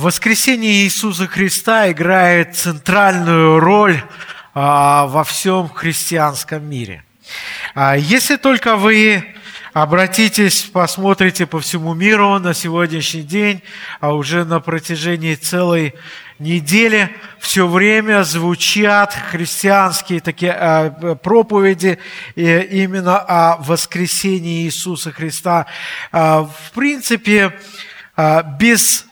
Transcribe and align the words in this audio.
Воскресение 0.00 0.84
Иисуса 0.84 1.26
Христа 1.26 1.92
играет 1.92 2.56
центральную 2.56 3.60
роль 3.60 4.02
а, 4.54 5.04
во 5.08 5.24
всем 5.24 5.68
христианском 5.68 6.64
мире. 6.64 7.04
А, 7.74 7.98
если 7.98 8.36
только 8.36 8.76
вы 8.76 9.22
обратитесь, 9.74 10.62
посмотрите 10.62 11.44
по 11.44 11.60
всему 11.60 11.92
миру 11.92 12.38
на 12.38 12.54
сегодняшний 12.54 13.20
день, 13.20 13.62
а 14.00 14.14
уже 14.14 14.46
на 14.46 14.60
протяжении 14.60 15.34
целой 15.34 15.92
недели 16.38 17.14
все 17.38 17.66
время 17.68 18.22
звучат 18.22 19.12
христианские 19.12 20.20
такие 20.20 20.56
э, 20.58 21.14
проповеди 21.16 21.98
именно 22.36 23.18
о 23.18 23.58
воскресении 23.58 24.64
Иисуса 24.64 25.12
Христа. 25.12 25.66
В 26.10 26.54
принципе, 26.72 27.60
без 28.58 29.04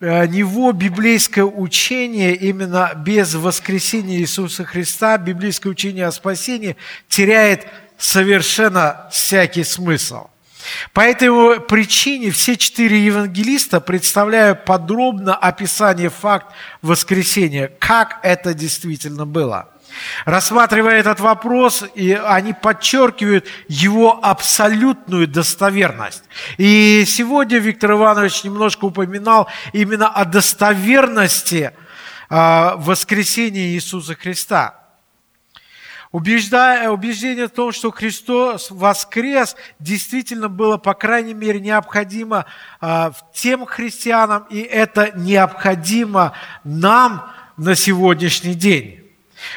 него 0.00 0.72
библейское 0.72 1.44
учение, 1.44 2.34
именно 2.34 2.92
без 2.96 3.34
воскресения 3.34 4.18
Иисуса 4.18 4.64
Христа, 4.64 5.18
библейское 5.18 5.70
учение 5.70 6.06
о 6.06 6.12
спасении 6.12 6.76
теряет 7.08 7.66
совершенно 7.98 9.08
всякий 9.12 9.64
смысл. 9.64 10.28
По 10.92 11.00
этой 11.00 11.60
причине 11.60 12.30
все 12.30 12.56
четыре 12.56 13.04
евангелиста 13.04 13.80
представляют 13.80 14.64
подробно 14.64 15.34
описание 15.34 16.10
факт 16.10 16.52
воскресения, 16.80 17.70
как 17.78 18.20
это 18.22 18.54
действительно 18.54 19.26
было– 19.26 19.68
Рассматривая 20.24 20.98
этот 20.98 21.20
вопрос, 21.20 21.84
и 21.94 22.12
они 22.12 22.52
подчеркивают 22.52 23.46
его 23.68 24.18
абсолютную 24.22 25.26
достоверность. 25.26 26.24
И 26.58 27.04
сегодня 27.06 27.58
Виктор 27.58 27.92
Иванович 27.92 28.44
немножко 28.44 28.86
упоминал 28.86 29.48
именно 29.72 30.08
о 30.08 30.24
достоверности 30.24 31.72
а, 32.28 32.76
воскресения 32.76 33.68
Иисуса 33.68 34.14
Христа. 34.14 34.80
Убеждая, 36.12 36.90
убеждение 36.90 37.46
в 37.46 37.50
том, 37.50 37.70
что 37.70 37.92
Христос 37.92 38.72
воскрес, 38.72 39.54
действительно 39.78 40.48
было, 40.48 40.76
по 40.76 40.92
крайней 40.92 41.34
мере, 41.34 41.60
необходимо 41.60 42.46
а, 42.80 43.12
тем 43.32 43.64
христианам, 43.64 44.44
и 44.50 44.60
это 44.60 45.12
необходимо 45.14 46.32
нам 46.64 47.30
на 47.56 47.76
сегодняшний 47.76 48.54
день. 48.54 48.99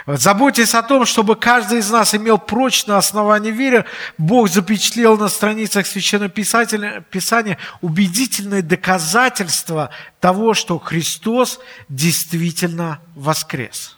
Заботьтесь 0.05 0.73
о 0.73 0.83
том, 0.83 1.05
чтобы 1.05 1.35
каждый 1.35 1.79
из 1.79 1.89
нас 1.89 2.13
имел 2.15 2.37
прочное 2.37 2.97
основание 2.97 3.51
веры. 3.51 3.85
Бог 4.17 4.49
запечатлел 4.49 5.17
на 5.17 5.27
страницах 5.27 5.85
Священного 5.87 6.29
Писания 6.29 7.57
убедительные 7.81 8.61
доказательства 8.61 9.89
того, 10.19 10.53
что 10.53 10.79
Христос 10.79 11.59
действительно 11.89 12.99
воскрес. 13.15 13.97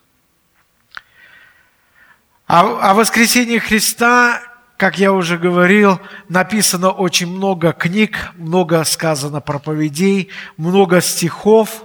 О, 2.48 2.78
о 2.80 2.94
воскресении 2.94 3.58
Христа, 3.58 4.42
как 4.78 5.00
я 5.00 5.12
уже 5.12 5.38
говорил, 5.38 6.00
написано 6.30 6.92
очень 6.92 7.28
много 7.28 7.74
книг, 7.74 8.32
много 8.36 8.84
сказано 8.84 9.42
проповедей, 9.42 10.30
много 10.58 11.02
стихов 11.02 11.84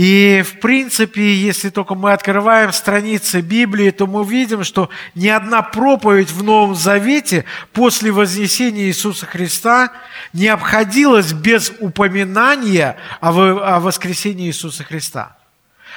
и, 0.00 0.44
в 0.46 0.60
принципе, 0.60 1.34
если 1.34 1.70
только 1.70 1.96
мы 1.96 2.12
открываем 2.12 2.72
страницы 2.72 3.40
Библии, 3.40 3.90
то 3.90 4.06
мы 4.06 4.24
видим, 4.24 4.62
что 4.62 4.90
ни 5.16 5.26
одна 5.26 5.60
проповедь 5.60 6.30
в 6.30 6.44
Новом 6.44 6.76
Завете 6.76 7.44
после 7.72 8.12
вознесения 8.12 8.84
Иисуса 8.84 9.26
Христа 9.26 9.90
не 10.32 10.46
обходилась 10.46 11.32
без 11.32 11.72
упоминания 11.80 12.96
о 13.20 13.80
воскресении 13.80 14.46
Иисуса 14.46 14.84
Христа. 14.84 15.36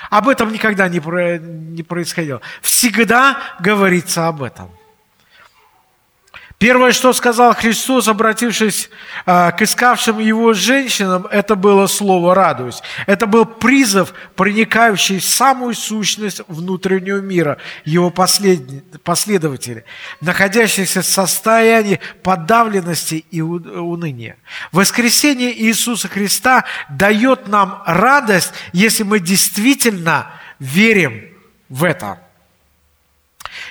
Об 0.10 0.30
этом 0.30 0.52
никогда 0.52 0.88
не 0.90 1.84
происходило. 1.84 2.42
Всегда 2.64 3.38
говорится 3.60 4.28
об 4.28 4.42
этом. 4.42 4.72
Первое, 6.61 6.92
что 6.92 7.11
сказал 7.11 7.55
Христос, 7.55 8.08
обратившись 8.08 8.92
а, 9.26 9.52
к 9.52 9.64
искавшим 9.64 10.20
Его 10.20 10.54
женщинам, 10.54 11.26
это 11.26 11.55
было 11.55 11.88
слово 11.88 12.36
«радуюсь». 12.36 12.83
Это 13.08 13.26
был 13.26 13.45
призыв, 13.45 14.14
проникающий 14.36 15.17
в 15.17 15.26
самую 15.26 15.73
сущность 15.73 16.42
внутреннего 16.48 17.17
мира, 17.17 17.58
Его 17.83 18.11
последователей, 18.11 19.86
находящихся 20.22 21.02
в 21.02 21.05
состоянии 21.08 21.99
подавленности 22.22 23.26
и 23.32 23.42
уныния. 23.42 24.38
Воскресение 24.72 25.60
Иисуса 25.64 26.10
Христа 26.10 26.66
дает 26.92 27.48
нам 27.48 27.82
радость, 27.88 28.54
если 28.72 29.02
мы 29.02 29.20
действительно 29.20 30.32
верим 30.60 31.23
в 31.70 31.83
это. 31.86 32.20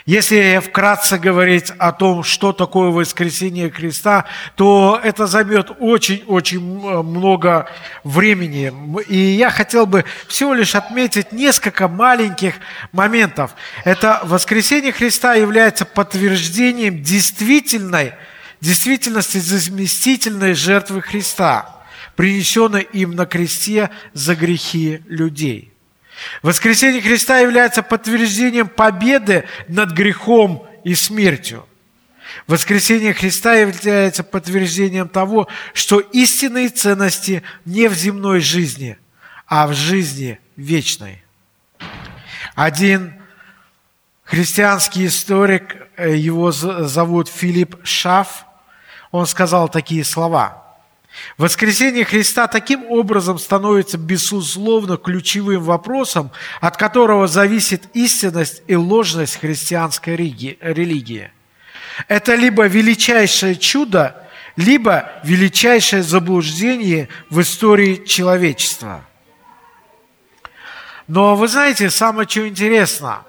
Если 0.07 0.61
вкратце 0.65 1.19
говорить 1.19 1.71
о 1.79 1.93
том, 1.93 2.23
что 2.23 2.53
такое 2.53 2.91
воскресение 2.91 3.71
Христа, 3.71 4.25
то 4.57 4.99
это 5.03 5.27
займет 5.27 5.71
очень-очень 5.79 6.61
много 6.61 7.69
времени. 8.03 8.73
И 9.09 9.17
я 9.17 9.51
хотел 9.51 9.87
бы 9.87 10.05
всего 10.27 10.55
лишь 10.55 10.75
отметить 10.75 11.33
несколько 11.33 11.87
маленьких 11.87 12.55
моментов. 12.93 13.55
Это 13.85 14.21
воскресение 14.25 14.93
Христа 14.93 15.35
является 15.35 15.85
подтверждением 15.85 17.03
действительной, 17.03 18.15
действительности 18.61 19.39
заместительной 19.39 20.55
жертвы 20.55 21.03
Христа, 21.03 21.85
принесенной 22.17 22.83
им 22.83 23.15
на 23.15 23.27
кресте 23.27 23.91
за 24.15 24.35
грехи 24.35 25.03
людей. 25.07 25.70
Воскресение 26.43 27.03
Христа 27.03 27.39
является 27.39 27.83
подтверждением 27.83 28.69
победы 28.69 29.45
над 29.69 29.93
грехом 29.93 30.67
и 30.85 30.95
смертью. 30.95 31.67
Воскресение 32.47 33.13
Христа 33.13 33.55
является 33.55 34.23
подтверждением 34.23 35.09
того, 35.09 35.49
что 35.75 36.01
истинные 36.01 36.69
ценности 36.69 37.43
не 37.65 37.89
в 37.89 37.95
земной 37.95 38.41
жизни, 38.41 38.99
а 39.47 39.67
в 39.67 39.75
жизни 39.75 40.39
вечной. 40.57 41.25
Один 42.55 43.15
христианский 44.25 45.07
историк, 45.07 45.89
э, 45.97 46.15
его 46.17 46.53
зовут 46.53 47.29
Филипп 47.29 47.77
Шаф, 47.85 48.45
он 49.11 49.27
сказал 49.27 49.69
такие 49.69 50.05
слова– 50.05 50.67
Воскресение 51.37 52.05
Христа 52.05 52.47
таким 52.47 52.85
образом 52.91 53.39
становится 53.39 53.99
безусловно 53.99 54.97
ключевым 54.97 55.63
вопросом, 55.63 56.31
от 56.61 56.77
которого 56.77 57.27
зависит 57.27 57.85
истинность 57.95 58.63
и 58.67 58.77
ложность 58.77 59.41
христианской 59.41 60.17
религии. 60.17 61.31
Это 62.09 62.35
либо 62.35 62.67
величайшее 62.67 63.57
чудо, 63.57 64.29
либо 64.57 65.11
величайшее 65.25 66.03
заблуждение 66.03 67.09
в 67.29 67.41
истории 67.41 68.05
человечества. 68.07 69.05
Но 71.09 71.35
вы 71.35 71.49
знаете, 71.49 71.91
самое 71.91 72.29
что 72.29 72.47
интересно, 72.47 73.25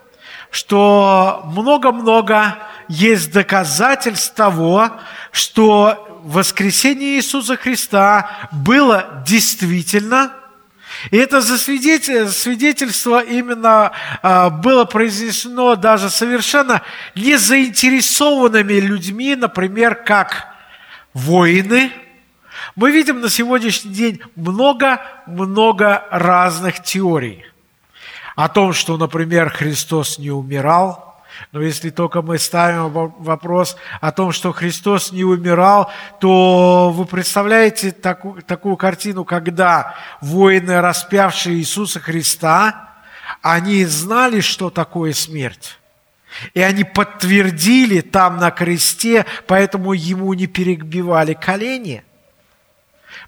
что 0.52 1.44
много-много 1.46 2.58
есть 2.88 3.32
доказательств 3.32 4.36
того, 4.36 4.92
что 5.32 6.11
воскресение 6.24 7.18
Иисуса 7.18 7.58
Христа 7.58 8.50
было 8.52 9.24
действительно, 9.26 10.34
и 11.10 11.18
это 11.18 11.42
свидетельство 11.42 13.24
именно 13.24 13.92
а, 14.22 14.50
было 14.50 14.86
произнесено 14.86 15.76
даже 15.76 16.10
совершенно 16.10 16.82
незаинтересованными 17.16 18.74
людьми, 18.74 19.36
например, 19.36 19.96
как 19.96 20.48
воины. 21.14 21.92
Мы 22.76 22.92
видим 22.92 23.22
на 23.22 23.30
сегодняшний 23.30 23.94
день 23.94 24.22
много-много 24.36 26.04
разных 26.12 26.84
теорий 26.84 27.46
о 28.36 28.48
том, 28.50 28.74
что, 28.74 28.98
например, 28.98 29.50
Христос 29.50 30.20
не 30.20 30.30
умирал– 30.30 31.08
но 31.52 31.62
если 31.62 31.90
только 31.90 32.22
мы 32.22 32.38
ставим 32.38 32.90
вопрос 32.90 33.76
о 34.00 34.12
том, 34.12 34.32
что 34.32 34.52
Христос 34.52 35.12
не 35.12 35.24
умирал, 35.24 35.92
то 36.20 36.92
вы 36.92 37.06
представляете 37.06 37.92
такую, 37.92 38.42
такую 38.44 38.78
картину, 38.78 39.26
когда 39.26 39.96
воины, 40.22 40.82
распявшие 40.82 41.58
Иисуса 41.58 42.00
Христа, 42.00 42.90
они 43.42 43.86
знали, 43.86 44.42
что 44.42 44.70
такое 44.70 45.14
смерть. 45.14 45.78
И 46.54 46.62
они 46.62 46.84
подтвердили 46.84 48.02
там 48.02 48.38
на 48.38 48.52
кресте, 48.52 49.26
поэтому 49.48 49.94
ему 49.94 50.34
не 50.34 50.48
перебивали 50.48 51.34
колени. 51.34 52.04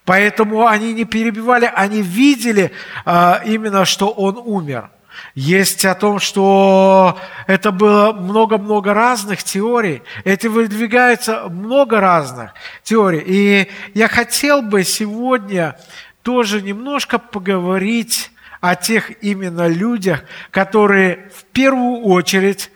Поэтому 0.05 0.67
они 0.67 0.93
не 0.93 1.05
перебивали, 1.05 1.69
они 1.73 2.01
видели 2.01 2.71
а, 3.05 3.41
именно, 3.45 3.85
что 3.85 4.09
он 4.09 4.37
умер. 4.37 4.89
Есть 5.35 5.85
о 5.85 5.95
том, 5.95 6.19
что 6.19 7.19
это 7.47 7.71
было 7.71 8.13
много-много 8.13 8.93
разных 8.93 9.43
теорий. 9.43 10.03
Эти 10.23 10.47
выдвигаются 10.47 11.49
много 11.49 11.99
разных 11.99 12.53
теорий. 12.83 13.23
И 13.25 13.71
я 13.93 14.07
хотел 14.07 14.61
бы 14.61 14.83
сегодня 14.83 15.77
тоже 16.21 16.61
немножко 16.61 17.19
поговорить 17.19 18.31
о 18.61 18.75
тех 18.75 19.23
именно 19.23 19.67
людях, 19.67 20.23
которые 20.51 21.29
в 21.35 21.43
первую 21.45 22.01
очередь 22.03 22.71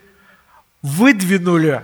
выдвинули 0.81 1.83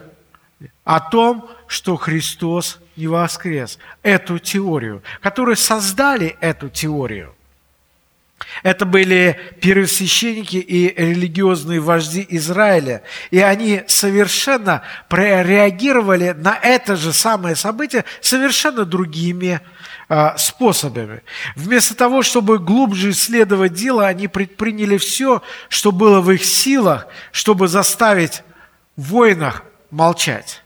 о 0.84 1.00
том, 1.00 1.50
что 1.68 1.96
Христос 1.96 2.80
не 2.96 3.08
воскрес. 3.08 3.80
Эту 4.02 4.40
теорию, 4.40 5.04
которые 5.22 5.56
создали 5.56 6.36
эту 6.42 6.70
теорию. 6.70 7.34
Это 8.62 8.86
были 8.86 9.40
первосвященники 9.60 10.58
и 10.58 10.94
религиозные 10.96 11.80
вожди 11.80 12.26
Израиля. 12.30 13.04
И 13.32 13.40
они 13.40 13.84
совершенно 13.88 14.84
прореагировали 15.10 16.32
на 16.32 16.58
это 16.62 16.96
же 16.96 17.14
самое 17.14 17.56
событие 17.56 18.06
совершенно 18.22 18.86
другими 18.86 19.60
э, 20.10 20.38
способами. 20.38 21.22
Вместо 21.56 21.96
того, 21.96 22.22
чтобы 22.22 22.60
глубже 22.60 23.12
исследовать 23.12 23.74
дело, 23.74 24.08
они 24.08 24.28
предприняли 24.28 24.98
все, 24.98 25.42
что 25.70 25.92
было 25.92 26.22
в 26.22 26.32
их 26.32 26.46
силах, 26.46 27.08
чтобы 27.32 27.68
заставить 27.68 28.44
воинах 28.96 29.64
молчать. 29.90 30.64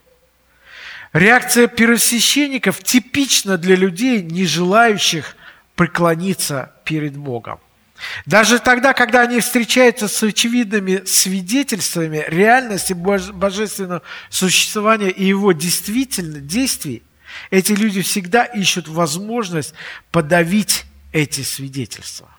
Реакция 1.13 1.68
первосвященников 1.68 2.83
типична 2.83 3.57
для 3.57 3.75
людей, 3.75 4.21
не 4.21 4.45
желающих 4.45 5.35
преклониться 5.75 6.73
перед 6.83 7.15
Богом. 7.15 7.59
Даже 8.25 8.59
тогда, 8.59 8.94
когда 8.94 9.21
они 9.21 9.39
встречаются 9.39 10.07
с 10.07 10.21
очевидными 10.23 11.03
свидетельствами 11.05 12.23
реальности 12.27 12.94
божественного 12.94 14.01
существования 14.29 15.09
и 15.09 15.25
его 15.25 15.51
действительно 15.51 16.39
действий, 16.39 17.03
эти 17.51 17.73
люди 17.73 18.01
всегда 18.01 18.44
ищут 18.45 18.88
возможность 18.88 19.73
подавить 20.11 20.85
эти 21.11 21.41
свидетельства. 21.41 22.29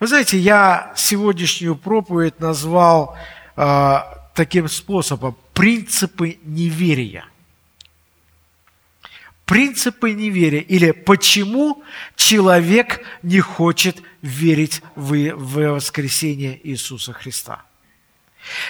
Вы 0.00 0.06
знаете, 0.06 0.38
я 0.38 0.92
сегодняшнюю 0.96 1.76
проповедь 1.76 2.40
назвал 2.40 3.16
э, 3.56 3.96
таким 4.34 4.68
способом 4.68 5.36
«принципы 5.52 6.38
неверия» 6.44 7.24
принципы 9.48 10.12
неверия 10.12 10.60
или 10.60 10.90
почему 10.90 11.82
человек 12.16 13.00
не 13.22 13.40
хочет 13.40 13.96
верить 14.20 14.82
в, 14.94 15.32
воскресение 15.34 16.60
Иисуса 16.62 17.14
Христа. 17.14 17.62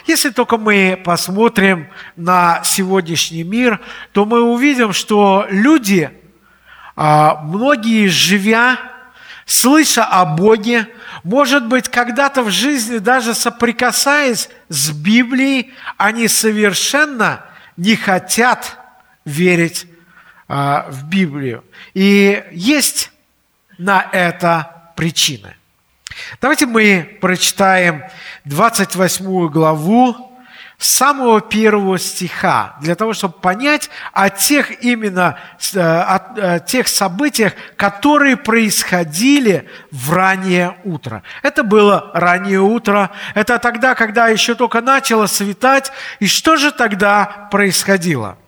Если 0.06 0.30
только 0.30 0.56
мы 0.56 1.00
посмотрим 1.04 1.88
на 2.14 2.62
сегодняшний 2.62 3.42
мир, 3.42 3.80
то 4.12 4.24
мы 4.24 4.40
увидим, 4.40 4.92
что 4.92 5.48
люди, 5.50 6.10
а, 6.94 7.42
многие 7.42 8.06
живя, 8.06 8.78
слыша 9.46 10.04
о 10.04 10.24
Боге, 10.26 10.86
может 11.24 11.66
быть, 11.66 11.88
когда-то 11.88 12.44
в 12.44 12.50
жизни 12.50 12.98
даже 12.98 13.34
соприкасаясь 13.34 14.48
с 14.68 14.92
Библией, 14.92 15.72
они 15.96 16.28
совершенно 16.28 17.44
не 17.76 17.96
хотят 17.96 18.78
верить 19.24 19.88
а, 20.48 20.86
в 20.90 21.04
Библию. 21.04 21.62
И 21.94 22.42
есть 22.52 23.12
на 23.76 24.08
это 24.12 24.92
причины. 24.96 25.54
Давайте 26.40 26.66
мы 26.66 27.18
прочитаем 27.20 28.02
28 28.44 29.48
главу 29.48 30.28
с 30.78 30.90
самого 30.90 31.40
первого 31.40 31.98
стиха, 31.98 32.76
для 32.80 32.94
того, 32.94 33.12
чтобы 33.12 33.34
понять 33.34 33.90
о 34.12 34.30
тех 34.30 34.82
именно 34.82 35.36
э, 35.74 35.80
о, 35.80 36.54
о 36.54 36.60
тех 36.60 36.86
событиях, 36.86 37.52
которые 37.76 38.36
происходили 38.36 39.68
в 39.90 40.12
раннее 40.12 40.76
утро. 40.84 41.24
Это 41.42 41.64
было 41.64 42.12
раннее 42.14 42.60
утро, 42.60 43.10
это 43.34 43.58
тогда, 43.58 43.96
когда 43.96 44.28
еще 44.28 44.54
только 44.54 44.80
начало 44.80 45.26
светать. 45.26 45.90
И 46.20 46.28
что 46.28 46.56
же 46.56 46.70
тогда 46.70 47.48
происходило? 47.50 48.38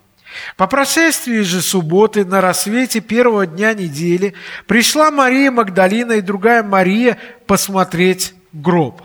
По 0.57 0.67
прошествии 0.67 1.41
же 1.41 1.61
субботы 1.61 2.25
на 2.25 2.41
рассвете 2.41 3.01
первого 3.01 3.47
дня 3.47 3.75
недели 3.75 4.35
пришла 4.67 5.11
Мария 5.11 5.51
Магдалина 5.51 6.13
и 6.13 6.21
другая 6.21 6.63
Мария 6.63 7.19
посмотреть 7.47 8.35
гроб. 8.53 9.03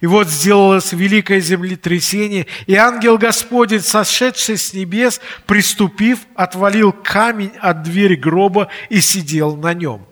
И 0.00 0.06
вот 0.06 0.28
сделалось 0.28 0.92
великое 0.92 1.40
землетрясение, 1.40 2.46
и 2.66 2.74
ангел 2.74 3.16
Господень, 3.16 3.80
сошедший 3.80 4.58
с 4.58 4.74
небес, 4.74 5.20
приступив, 5.46 6.20
отвалил 6.34 6.92
камень 6.92 7.52
от 7.60 7.82
двери 7.82 8.14
гроба 8.14 8.68
и 8.90 9.00
сидел 9.00 9.56
на 9.56 9.72
нем. 9.72 10.06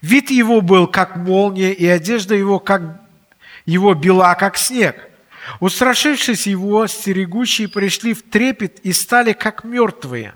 Вид 0.00 0.30
его 0.30 0.60
был, 0.60 0.86
как 0.86 1.16
молния, 1.16 1.72
и 1.72 1.86
одежда 1.86 2.34
его, 2.34 2.60
как 2.60 3.02
его 3.66 3.94
бела, 3.94 4.34
как 4.34 4.56
снег. 4.56 5.07
Устрашившись 5.60 6.46
его, 6.46 6.86
стерегущие 6.86 7.68
пришли 7.68 8.14
в 8.14 8.22
трепет 8.22 8.80
и 8.80 8.92
стали 8.92 9.32
как 9.32 9.64
мертвые. 9.64 10.34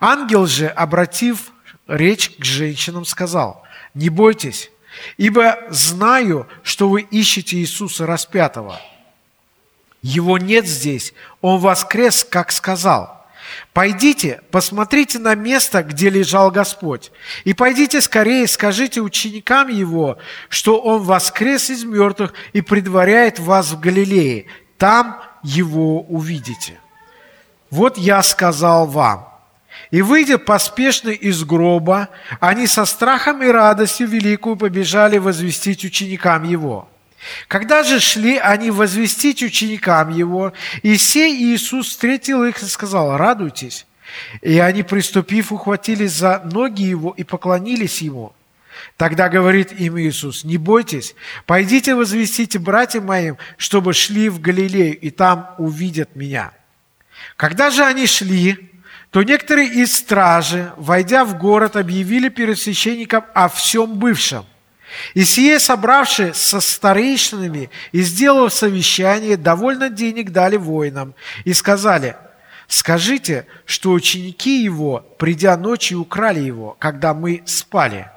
Ангел 0.00 0.46
же, 0.46 0.68
обратив 0.68 1.52
речь 1.86 2.30
к 2.36 2.44
женщинам, 2.44 3.04
сказал, 3.04 3.62
«Не 3.94 4.08
бойтесь, 4.08 4.70
ибо 5.16 5.58
знаю, 5.70 6.48
что 6.62 6.88
вы 6.88 7.02
ищете 7.02 7.56
Иисуса 7.56 8.06
распятого. 8.06 8.80
Его 10.02 10.38
нет 10.38 10.66
здесь, 10.66 11.14
Он 11.40 11.58
воскрес, 11.60 12.26
как 12.28 12.52
сказал. 12.52 13.23
Пойдите, 13.72 14.40
посмотрите 14.50 15.18
на 15.18 15.34
место, 15.34 15.82
где 15.82 16.10
лежал 16.10 16.50
Господь, 16.50 17.10
и 17.44 17.54
пойдите 17.54 18.00
скорее, 18.00 18.46
скажите 18.46 19.00
ученикам 19.00 19.68
Его, 19.68 20.18
что 20.48 20.80
Он 20.80 21.02
воскрес 21.02 21.70
из 21.70 21.84
мертвых 21.84 22.34
и 22.52 22.60
предваряет 22.60 23.38
вас 23.38 23.72
в 23.72 23.80
Галилее. 23.80 24.46
Там 24.78 25.20
Его 25.42 26.02
увидите. 26.02 26.78
Вот 27.70 27.98
я 27.98 28.22
сказал 28.22 28.86
вам. 28.86 29.28
И, 29.90 30.02
выйдя 30.02 30.38
поспешно 30.38 31.10
из 31.10 31.42
гроба, 31.44 32.08
они 32.38 32.66
со 32.66 32.84
страхом 32.84 33.42
и 33.42 33.48
радостью 33.48 34.06
великую 34.06 34.56
побежали 34.56 35.18
возвестить 35.18 35.84
ученикам 35.84 36.44
Его– 36.44 36.88
когда 37.48 37.82
же 37.82 38.00
шли 38.00 38.36
они 38.36 38.70
возвестить 38.70 39.42
ученикам 39.42 40.10
Его, 40.10 40.52
и 40.82 40.96
сей 40.96 41.34
Иисус 41.36 41.88
встретил 41.88 42.44
их 42.44 42.62
и 42.62 42.66
сказал, 42.66 43.16
радуйтесь. 43.16 43.86
И 44.42 44.58
они, 44.58 44.82
приступив, 44.82 45.52
ухватились 45.52 46.12
за 46.12 46.40
ноги 46.44 46.82
Его 46.82 47.14
и 47.16 47.24
поклонились 47.24 48.02
Ему. 48.02 48.32
Тогда 48.96 49.28
говорит 49.28 49.72
им 49.72 49.98
Иисус, 49.98 50.44
не 50.44 50.58
бойтесь, 50.58 51.14
пойдите 51.46 51.94
возвестите 51.94 52.58
братьям 52.58 53.06
моим, 53.06 53.38
чтобы 53.56 53.92
шли 53.92 54.28
в 54.28 54.40
Галилею, 54.40 54.98
и 54.98 55.10
там 55.10 55.54
увидят 55.58 56.14
меня. 56.14 56.52
Когда 57.36 57.70
же 57.70 57.84
они 57.84 58.06
шли, 58.06 58.70
то 59.10 59.22
некоторые 59.22 59.68
из 59.68 59.96
стражи, 59.96 60.72
войдя 60.76 61.24
в 61.24 61.38
город, 61.38 61.76
объявили 61.76 62.28
перед 62.28 62.58
священником 62.58 63.24
о 63.32 63.48
всем 63.48 63.98
бывшем. 63.98 64.44
И 65.14 65.24
сие, 65.24 65.58
собравши 65.58 66.32
со 66.34 66.60
старейшинами 66.60 67.70
и 67.92 68.02
сделав 68.02 68.52
совещание, 68.52 69.36
довольно 69.36 69.88
денег 69.90 70.30
дали 70.30 70.56
воинам 70.56 71.14
и 71.44 71.52
сказали, 71.52 72.16
скажите, 72.68 73.46
что 73.66 73.92
ученики 73.92 74.62
его, 74.62 75.00
придя 75.18 75.56
ночью, 75.56 76.00
украли 76.00 76.40
его, 76.40 76.76
когда 76.78 77.14
мы 77.14 77.42
спали. 77.46 78.08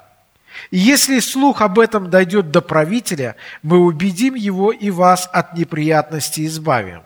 И 0.70 0.78
если 0.78 1.20
слух 1.20 1.62
об 1.62 1.78
этом 1.78 2.10
дойдет 2.10 2.50
до 2.50 2.60
правителя, 2.60 3.36
мы 3.62 3.78
убедим 3.78 4.34
его 4.34 4.72
и 4.72 4.90
вас 4.90 5.28
от 5.32 5.54
неприятностей 5.56 6.46
избавим. 6.46 7.02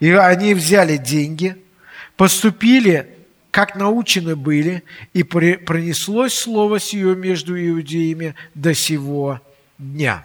И 0.00 0.10
они 0.10 0.54
взяли 0.54 0.96
деньги, 0.96 1.56
поступили 2.16 3.17
как 3.58 3.74
научены 3.74 4.36
были, 4.36 4.84
и 5.14 5.24
пронеслось 5.24 6.32
слово 6.32 6.78
сие 6.78 7.16
между 7.16 7.58
иудеями 7.58 8.36
до 8.54 8.72
сего 8.72 9.40
дня. 9.78 10.24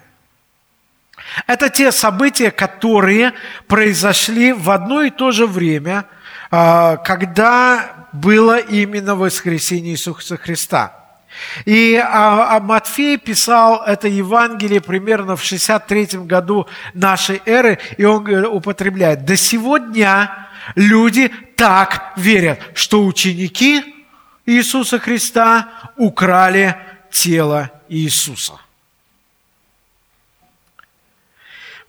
Это 1.48 1.68
те 1.68 1.90
события, 1.90 2.52
которые 2.52 3.32
произошли 3.66 4.52
в 4.52 4.70
одно 4.70 5.02
и 5.02 5.10
то 5.10 5.32
же 5.32 5.48
время, 5.48 6.04
а, 6.52 6.96
когда 6.98 8.06
было 8.12 8.56
именно 8.56 9.16
воскресение 9.16 9.94
Иисуса 9.94 10.36
Христа. 10.36 10.94
И 11.64 11.96
а, 11.96 12.54
а 12.56 12.60
Матфей 12.60 13.18
писал 13.18 13.82
это 13.84 14.06
Евангелие 14.06 14.80
примерно 14.80 15.34
в 15.34 15.42
63 15.42 16.18
году 16.18 16.68
нашей 16.92 17.42
эры, 17.46 17.80
и 17.96 18.04
он 18.04 18.28
употребляет 18.46 19.24
«до 19.24 19.36
сего 19.36 19.78
дня 19.78 20.43
Люди 20.74 21.28
так 21.56 22.12
верят, 22.16 22.60
что 22.74 23.04
ученики 23.04 24.04
Иисуса 24.46 24.98
Христа 24.98 25.68
украли 25.96 26.76
тело 27.10 27.70
Иисуса. 27.88 28.54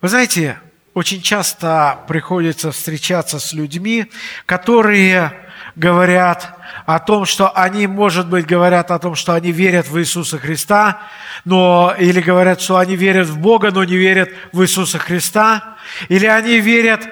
Вы 0.00 0.08
знаете, 0.08 0.58
очень 0.94 1.20
часто 1.20 1.98
приходится 2.06 2.70
встречаться 2.70 3.38
с 3.38 3.52
людьми, 3.52 4.10
которые 4.46 5.32
говорят 5.74 6.56
о 6.86 6.98
том, 6.98 7.26
что 7.26 7.50
они, 7.50 7.86
может 7.86 8.28
быть, 8.28 8.46
говорят 8.46 8.90
о 8.90 8.98
том, 8.98 9.14
что 9.14 9.34
они 9.34 9.52
верят 9.52 9.88
в 9.88 9.98
Иисуса 9.98 10.38
Христа, 10.38 11.02
но, 11.44 11.94
или 11.98 12.20
говорят, 12.20 12.60
что 12.60 12.78
они 12.78 12.96
верят 12.96 13.28
в 13.28 13.38
Бога, 13.38 13.70
но 13.70 13.84
не 13.84 13.96
верят 13.96 14.30
в 14.52 14.62
Иисуса 14.62 14.98
Христа, 14.98 15.76
или 16.08 16.26
они 16.26 16.60
верят 16.60 17.08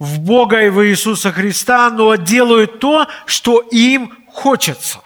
в 0.00 0.18
Бога 0.18 0.62
и 0.62 0.70
в 0.70 0.84
Иисуса 0.84 1.30
Христа, 1.30 1.90
но 1.90 2.16
делают 2.16 2.80
то, 2.80 3.06
что 3.26 3.60
им 3.60 4.12
хочется. 4.26 4.98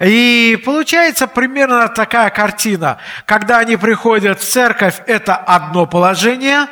И 0.00 0.60
получается 0.64 1.26
примерно 1.26 1.88
такая 1.88 2.30
картина. 2.30 2.98
Когда 3.26 3.58
они 3.58 3.76
приходят 3.76 4.40
в 4.40 4.48
церковь, 4.48 5.02
это 5.06 5.36
одно 5.36 5.86
положение. 5.86 6.68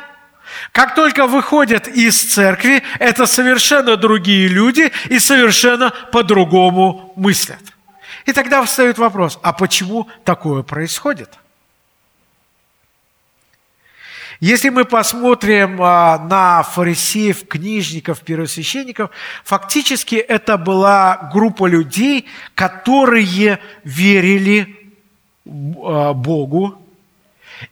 Как 0.71 0.95
только 0.95 1.27
выходят 1.27 1.87
из 1.87 2.19
церкви, 2.33 2.81
это 2.99 3.25
совершенно 3.25 3.97
другие 3.97 4.47
люди 4.47 4.91
и 5.09 5.19
совершенно 5.19 5.91
по-другому 6.11 7.13
мыслят. 7.15 7.61
И 8.25 8.31
тогда 8.31 8.63
встает 8.63 8.97
вопрос, 8.97 9.39
а 9.43 9.51
почему 9.51 10.07
такое 10.23 10.63
происходит? 10.63 11.29
Если 14.43 14.67
мы 14.67 14.83
посмотрим 14.83 15.81
а, 15.81 16.17
на 16.17 16.63
фарисеев, 16.63 17.47
книжников, 17.47 18.19
первосвященников, 18.19 19.09
фактически 19.45 20.15
это 20.15 20.57
была 20.57 21.29
группа 21.31 21.65
людей, 21.65 22.27
которые 22.53 23.59
верили 23.85 24.91
а, 25.45 26.11
Богу. 26.11 26.77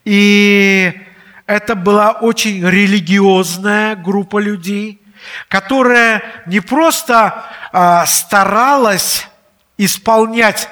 И 0.06 0.94
это 1.46 1.75
была 1.75 2.13
очень 2.13 2.66
религиозная 2.66 3.98
группа 3.98 4.38
людей, 4.38 5.01
которая 5.50 6.24
не 6.46 6.62
просто 6.62 7.48
а, 7.74 8.06
старалась 8.06 9.28
исполнять 9.78 10.70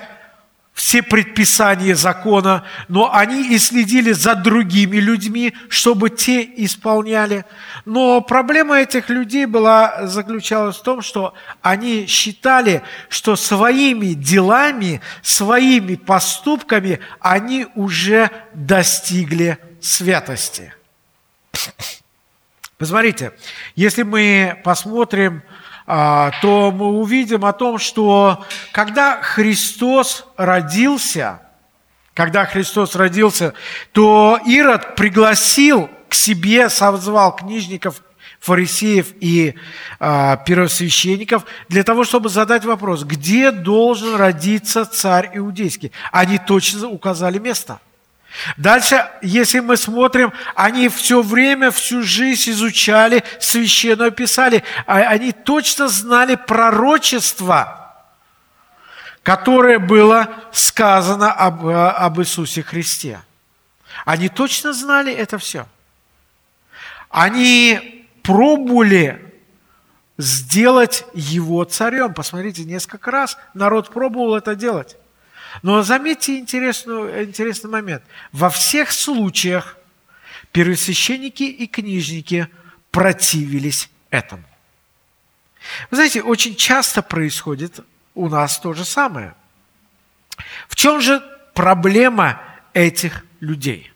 все 0.79 1.03
предписания 1.03 1.93
закона, 1.93 2.63
но 2.87 3.13
они 3.13 3.53
и 3.53 3.57
следили 3.57 4.13
за 4.13 4.33
другими 4.33 4.95
людьми, 4.95 5.53
чтобы 5.67 6.09
те 6.09 6.41
исполняли. 6.41 7.43
Но 7.83 8.21
проблема 8.21 8.79
этих 8.79 9.09
людей 9.09 9.45
была, 9.45 10.07
заключалась 10.07 10.77
в 10.77 10.81
том, 10.81 11.01
что 11.01 11.33
они 11.61 12.05
считали, 12.05 12.81
что 13.09 13.35
своими 13.35 14.13
делами, 14.13 15.01
своими 15.21 15.95
поступками 15.95 17.01
они 17.19 17.67
уже 17.75 18.29
достигли 18.53 19.57
святости. 19.81 20.73
Посмотрите, 22.77 23.33
если 23.75 24.03
мы 24.03 24.61
посмотрим 24.63 25.43
то 25.89 26.71
мы 26.71 26.99
увидим 26.99 27.45
о 27.45 27.53
том, 27.53 27.79
что 27.79 28.45
когда 28.71 29.19
Христос 29.21 30.23
родился, 30.37 31.41
когда 32.13 32.45
Христос 32.45 32.95
родился, 32.95 33.55
то 33.91 34.39
Ирод 34.45 34.95
пригласил 34.95 35.89
к 36.07 36.13
себе, 36.13 36.69
созвал 36.69 37.35
книжников, 37.35 38.03
фарисеев 38.39 39.13
и 39.19 39.55
э, 39.99 40.37
первосвященников 40.45 41.45
для 41.69 41.83
того, 41.83 42.03
чтобы 42.03 42.29
задать 42.29 42.65
вопрос, 42.65 43.03
где 43.03 43.51
должен 43.51 44.15
родиться 44.15 44.85
царь 44.85 45.31
иудейский. 45.33 45.91
Они 46.11 46.37
точно 46.37 46.87
указали 46.87 47.39
место– 47.39 47.79
Дальше, 48.57 49.09
если 49.21 49.59
мы 49.59 49.77
смотрим, 49.77 50.31
они 50.55 50.87
все 50.89 51.21
время, 51.21 51.71
всю 51.71 52.03
жизнь 52.03 52.51
изучали 52.51 53.23
Священное 53.39 54.11
Писание. 54.11 54.63
А 54.85 54.97
они 54.99 55.31
точно 55.31 55.87
знали 55.87 56.35
пророчество, 56.35 57.95
которое 59.23 59.79
было 59.79 60.29
сказано 60.51 61.31
об, 61.31 61.65
об 61.67 62.19
Иисусе 62.19 62.63
Христе. 62.63 63.21
Они 64.05 64.29
точно 64.29 64.73
знали 64.73 65.13
это 65.13 65.37
все. 65.37 65.67
Они 67.09 68.07
пробовали 68.23 69.33
сделать 70.17 71.05
его 71.13 71.63
царем. 71.63 72.13
Посмотрите, 72.13 72.63
несколько 72.63 73.11
раз 73.11 73.37
народ 73.53 73.89
пробовал 73.89 74.35
это 74.35 74.55
делать. 74.55 74.97
Но 75.61 75.81
заметьте 75.83 76.37
интересный, 76.39 77.23
интересный 77.23 77.69
момент. 77.69 78.03
Во 78.31 78.49
всех 78.49 78.91
случаях 78.91 79.77
первосвященники 80.51 81.43
и 81.43 81.67
книжники 81.67 82.47
противились 82.91 83.89
этому. 84.09 84.43
Вы 85.91 85.97
знаете, 85.97 86.21
очень 86.21 86.55
часто 86.55 87.01
происходит 87.01 87.79
у 88.15 88.29
нас 88.29 88.59
то 88.59 88.73
же 88.73 88.85
самое. 88.85 89.35
В 90.67 90.75
чем 90.75 91.01
же 91.01 91.21
проблема 91.53 92.41
этих 92.73 93.25
людей? 93.39 93.91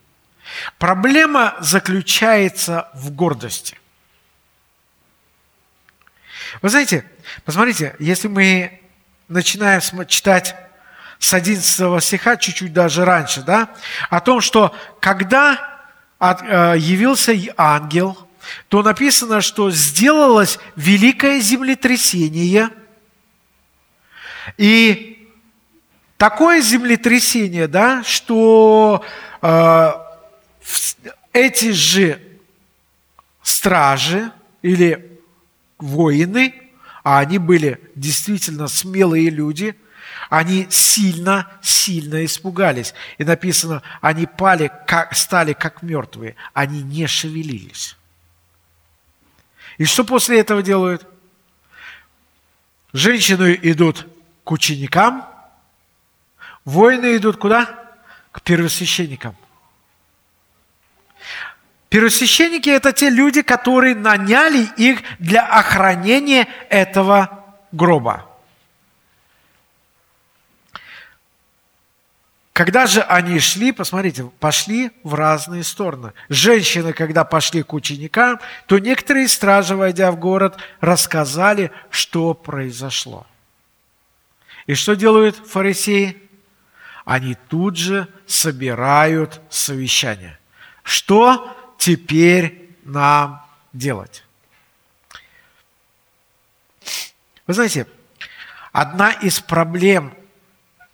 Проблема 0.78 1.56
заключается 1.60 2.90
в 2.94 3.12
гордости. 3.12 3.78
Вы 6.62 6.70
знаете, 6.70 7.06
посмотрите, 7.46 7.96
если 8.00 8.28
мы 8.28 8.82
начинаем 9.28 9.82
читать 10.08 10.56
с 11.24 11.34
11 11.34 12.04
стиха, 12.04 12.36
чуть-чуть 12.36 12.74
даже 12.74 13.06
раньше, 13.06 13.44
да, 13.44 13.70
о 14.10 14.20
том, 14.20 14.42
что 14.42 14.76
когда 15.00 15.86
э, 16.20 16.76
явился 16.78 17.34
ангел, 17.56 18.18
то 18.68 18.84
написано, 18.84 19.40
что 19.40 19.72
сделалось 19.72 20.60
великое 20.76 21.40
землетрясение, 21.40 22.72
и 24.58 25.30
такое 26.18 26.60
землетрясение, 26.60 27.70
да, 27.70 28.04
что 28.04 29.06
э, 29.42 29.92
эти 31.32 31.72
же 31.72 32.22
стражи 33.44 34.30
или 34.62 35.22
воины, 35.78 36.54
а 37.02 37.20
они 37.20 37.38
были 37.38 37.80
действительно 37.96 38.68
смелые 38.68 39.30
люди– 39.30 39.74
они 40.34 40.66
сильно, 40.72 41.48
сильно 41.62 42.26
испугались. 42.26 42.96
И 43.20 43.24
написано, 43.24 43.84
они 44.02 44.26
пали, 44.26 44.72
как, 44.88 45.16
стали 45.16 45.54
как 45.54 45.84
мертвые. 45.84 46.36
Они 46.54 46.82
не 46.82 47.06
шевелились. 47.06 47.96
И 49.78 49.86
что 49.86 50.04
после 50.04 50.40
этого 50.40 50.64
делают? 50.64 51.06
Женщины 52.94 53.60
идут 53.62 54.08
к 54.44 54.52
ученикам, 54.52 55.24
воины 56.66 57.16
идут 57.16 57.38
куда? 57.38 57.94
К 58.32 58.42
первосвященникам. 58.42 59.36
Первосвященники– 61.90 62.70
это 62.72 62.92
те 62.92 63.12
люди, 63.12 63.44
которые 63.44 63.94
наняли 63.94 64.68
их 64.78 65.04
для 65.20 65.46
охранения 65.46 66.48
этого 66.72 67.46
гроба. 67.72 68.33
Когда 72.54 72.86
же 72.86 73.02
они 73.02 73.40
шли, 73.40 73.72
посмотрите, 73.72 74.26
пошли 74.40 74.92
в 75.04 75.16
разные 75.16 75.64
стороны. 75.64 76.14
Женщины, 76.30 76.94
когда 76.94 77.24
пошли 77.24 77.64
к 77.64 77.74
ученикам, 77.74 78.40
то 78.68 78.78
некоторые 78.78 79.28
стражи, 79.28 79.76
войдя 79.76 80.12
в 80.12 80.20
город, 80.20 80.58
рассказали, 80.80 81.72
что 81.90 82.36
произошло. 82.36 83.26
И 84.68 84.76
что 84.76 84.96
делают 84.96 85.36
фарисеи? 85.36 86.22
Они 87.06 87.36
тут 87.50 87.76
же 87.76 88.08
собирают 88.28 89.42
совещание. 89.50 90.38
Что 90.84 91.58
теперь 91.80 92.70
нам 92.84 93.44
делать? 93.74 94.24
Вы 97.48 97.56
знаете, 97.56 97.88
одна 98.72 99.12
из 99.12 99.40
проблем 99.40 100.14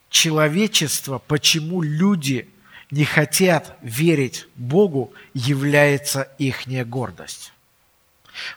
человечества, 0.10 1.20
почему 1.20 1.82
люди 1.82 2.50
не 2.92 3.06
хотят 3.06 3.78
верить 3.82 4.48
Богу, 4.56 5.14
является 5.34 6.30
их 6.38 6.68
гордость. 6.88 7.54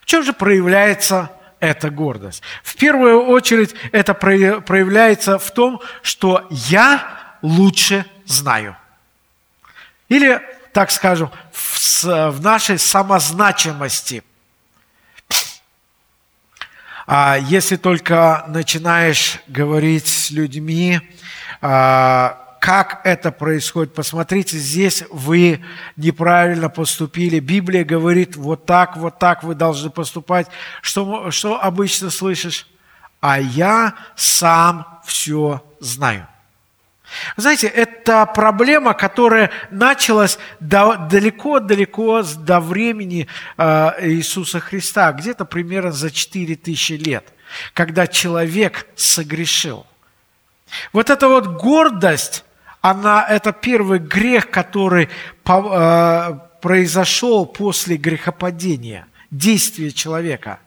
В 0.01 0.07
чем 0.07 0.23
же 0.23 0.33
проявляется 0.33 1.31
эта 1.61 1.91
гордость? 1.91 2.43
В 2.63 2.77
первую 2.77 3.27
очередь 3.27 3.75
это 3.93 4.15
проявляется 4.15 5.39
в 5.39 5.51
том, 5.53 5.81
что 6.03 6.47
я 6.51 7.37
лучше 7.43 8.07
знаю. 8.25 8.77
Или, 10.09 10.41
так 10.73 10.91
скажем, 10.91 11.31
в 11.53 12.41
нашей 12.41 12.79
самозначимости. 12.79 14.23
А 17.07 17.37
если 17.37 17.77
только 17.77 18.45
начинаешь 18.49 19.41
говорить 19.47 20.07
с 20.07 20.31
людьми, 20.31 21.01
а, 21.61 22.39
как 22.61 23.01
это 23.05 23.33
происходит. 23.33 23.93
Посмотрите, 23.93 24.57
здесь 24.57 25.03
вы 25.11 25.65
неправильно 25.97 26.69
поступили. 26.69 27.41
Библия 27.41 27.85
говорит, 27.85 28.37
вот 28.37 28.67
так, 28.67 28.97
вот 28.97 29.19
так 29.19 29.43
вы 29.43 29.57
должны 29.57 29.91
поступать. 29.91 30.47
Что, 30.81 31.33
что 31.33 31.61
обычно 31.61 32.11
слышишь? 32.11 32.69
а 33.23 33.39
я 33.39 33.95
сам 34.17 35.01
все 35.05 35.65
знаю. 35.79 36.27
Знаете, 37.37 37.67
это 37.67 38.27
проблема, 38.27 38.95
которая 38.95 39.51
началась 39.71 40.39
далеко-далеко 40.61 42.23
до 42.23 42.61
времени 42.61 43.29
э, 43.57 43.91
Иисуса 44.03 44.61
Христа, 44.61 45.13
где-то 45.13 45.45
примерно 45.45 45.93
за 45.93 46.11
4000 46.11 46.93
лет, 46.93 47.33
когда 47.75 48.07
человек 48.07 48.87
согрешил. 48.97 49.87
Вот 50.93 51.11
эта 51.11 51.29
вот 51.29 51.47
гордость, 51.47 52.45
она, 52.81 53.27
это 53.29 53.53
первый 53.53 53.99
грех, 53.99 54.51
который 54.51 55.09
э, 55.45 56.39
произошел 56.61 57.47
после 57.47 57.97
грехопадения, 57.97 59.07
действия 59.31 59.93
человека. 59.93 60.61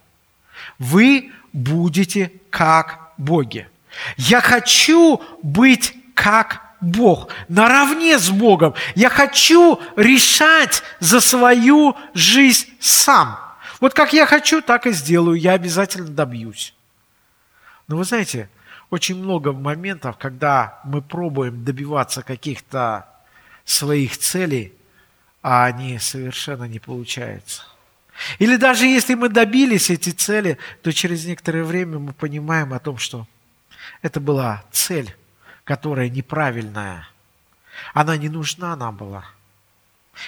Вы 0.78 1.32
будете 1.54 2.32
как 2.50 3.14
боги. 3.18 3.68
Я 4.18 4.42
хочу 4.42 5.22
быть 5.42 5.96
как 6.16 6.62
Бог, 6.82 7.30
наравне 7.48 8.18
с 8.18 8.30
Богом. 8.32 8.74
Я 8.96 9.10
хочу 9.10 9.80
решать 9.96 10.82
за 11.00 11.22
свою 11.22 11.96
жизнь 12.14 12.68
сам. 12.80 13.40
Вот 13.80 13.94
как 13.94 14.14
я 14.14 14.26
хочу, 14.26 14.62
так 14.62 14.88
и 14.88 14.92
сделаю. 14.92 15.40
Я 15.40 15.54
обязательно 15.54 16.08
добьюсь. 16.08 16.74
Но 17.88 17.98
вы 17.98 18.04
знаете, 18.04 18.50
очень 18.90 19.16
много 19.16 19.52
моментов, 19.52 20.18
когда 20.18 20.80
мы 20.84 21.02
пробуем 21.02 21.64
добиваться 21.64 22.24
каких-то 22.24 23.08
своих 23.64 24.18
целей, 24.18 24.74
а 25.42 25.66
они 25.66 26.00
совершенно 26.00 26.64
не 26.64 26.80
получаются. 26.80 27.64
Или 28.40 28.56
даже 28.56 28.86
если 28.86 29.14
мы 29.16 29.30
добились 29.30 29.90
эти 29.90 30.12
цели, 30.12 30.58
то 30.82 30.92
через 30.92 31.26
некоторое 31.26 31.64
время 31.64 32.00
мы 32.00 32.14
понимаем 32.14 32.74
о 32.74 32.80
том, 32.80 32.98
что 32.98 33.28
это 34.02 34.20
была 34.20 34.64
цель, 34.72 35.14
которая 35.66 36.10
неправильная. 36.10 37.08
Она 37.94 38.16
не 38.16 38.30
нужна 38.30 38.76
нам 38.76 38.96
была. 38.96 39.26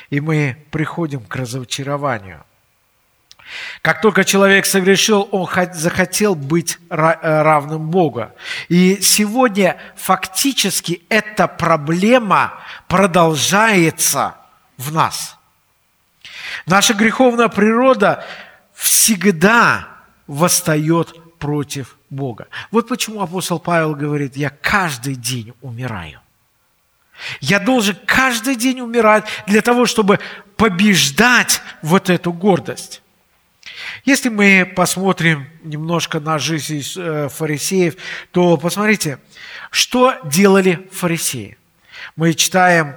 И 0.10 0.20
мы 0.20 0.58
приходим 0.72 1.22
к 1.22 1.34
разочарованию. 1.36 2.44
Как 3.82 4.02
только 4.02 4.26
человек 4.26 4.66
согрешил, 4.66 5.30
он 5.32 5.48
захотел 5.72 6.36
быть 6.36 6.78
э, 6.90 6.96
равным 6.98 7.90
Богу. 7.90 8.30
И 8.68 9.00
сегодня 9.02 9.80
фактически 9.96 11.04
эта 11.08 11.48
проблема 11.48 12.60
продолжается 12.90 14.36
в 14.76 14.92
нас. 14.92 15.38
Наша 16.66 16.94
греховная 16.94 17.48
природа 17.48 18.26
всегда 18.74 19.88
восстает 20.28 21.38
против 21.40 21.97
Бога. 22.10 22.48
Вот 22.72 22.88
почему 22.88 23.22
апостол 23.22 23.60
Павел 23.60 23.96
говорит, 23.96 24.38
я 24.38 24.50
каждый 24.50 25.16
день 25.16 25.54
умираю. 25.62 26.22
Я 27.42 27.60
должен 27.60 27.98
каждый 28.06 28.56
день 28.56 28.80
умирать 28.80 29.26
для 29.48 29.62
того, 29.62 29.86
чтобы 29.86 30.20
побеждать 30.56 31.62
вот 31.82 32.10
эту 32.10 32.32
гордость. 32.32 33.02
Если 34.06 34.30
мы 34.30 34.72
посмотрим 34.76 35.48
немножко 35.64 36.20
на 36.20 36.40
жизнь 36.40 36.84
э, 36.96 37.30
фарисеев, 37.30 37.96
то 38.32 38.58
посмотрите, 38.58 39.20
что 39.72 40.16
делали 40.24 40.88
фарисеи. 40.92 41.58
Мы 42.16 42.34
читаем 42.34 42.96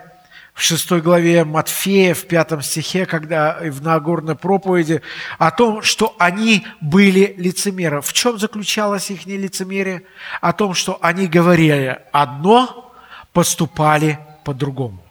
в 0.60 0.62
6 0.62 0.90
главе 1.00 1.46
Матфея, 1.46 2.12
в 2.12 2.26
5 2.26 2.62
стихе, 2.62 3.06
когда 3.06 3.58
в 3.62 3.80
Нагорной 3.80 4.36
проповеди, 4.36 5.00
о 5.38 5.50
том, 5.50 5.80
что 5.80 6.14
они 6.18 6.66
были 6.82 7.34
лицемеры. 7.38 8.02
В 8.02 8.12
чем 8.12 8.38
заключалось 8.38 9.10
их 9.10 9.24
лицемерие? 9.24 10.02
О 10.42 10.52
том, 10.52 10.74
что 10.74 10.98
они 11.00 11.28
говорили 11.28 11.98
одно, 12.12 12.92
поступали 13.32 14.18
по-другому. 14.44 15.02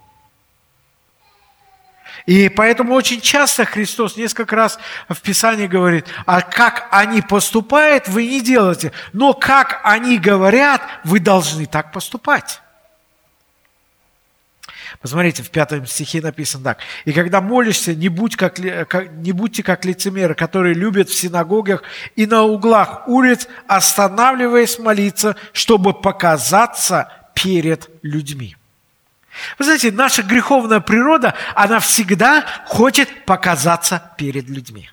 И 2.27 2.47
поэтому 2.49 2.93
очень 2.93 3.19
часто 3.19 3.65
Христос 3.65 4.17
несколько 4.17 4.55
раз 4.55 4.77
в 5.07 5.19
Писании 5.19 5.65
говорит, 5.65 6.05
а 6.27 6.41
как 6.41 6.87
они 6.91 7.23
поступают, 7.23 8.07
вы 8.07 8.27
не 8.27 8.41
делаете, 8.41 8.91
но 9.13 9.33
как 9.33 9.81
они 9.83 10.19
говорят, 10.19 10.83
вы 11.03 11.19
должны 11.19 11.65
так 11.65 11.91
поступать. 11.91 12.61
Посмотрите, 15.01 15.43
в 15.43 15.49
пятом 15.49 15.85
стихе 15.85 16.21
написано 16.21 16.63
так. 16.63 16.79
«И 17.05 17.13
когда 17.13 17.41
молишься, 17.41 17.93
не, 17.95 18.09
будь 18.09 18.35
как, 18.35 18.59
не 18.59 19.31
будьте 19.31 19.63
как 19.63 19.85
лицемеры, 19.85 20.35
которые 20.35 20.73
любят 20.73 21.09
в 21.09 21.17
синагогах 21.17 21.83
и 22.15 22.25
на 22.25 22.43
углах 22.43 23.07
улиц, 23.07 23.47
останавливаясь 23.67 24.79
молиться, 24.79 25.35
чтобы 25.53 25.93
показаться 25.93 27.11
перед 27.33 27.89
людьми». 28.01 28.55
Вы 29.57 29.65
знаете, 29.65 29.91
наша 29.91 30.23
греховная 30.23 30.79
природа, 30.79 31.33
она 31.55 31.79
всегда 31.79 32.45
хочет 32.65 33.25
показаться 33.25 34.11
перед 34.17 34.49
людьми. 34.49 34.89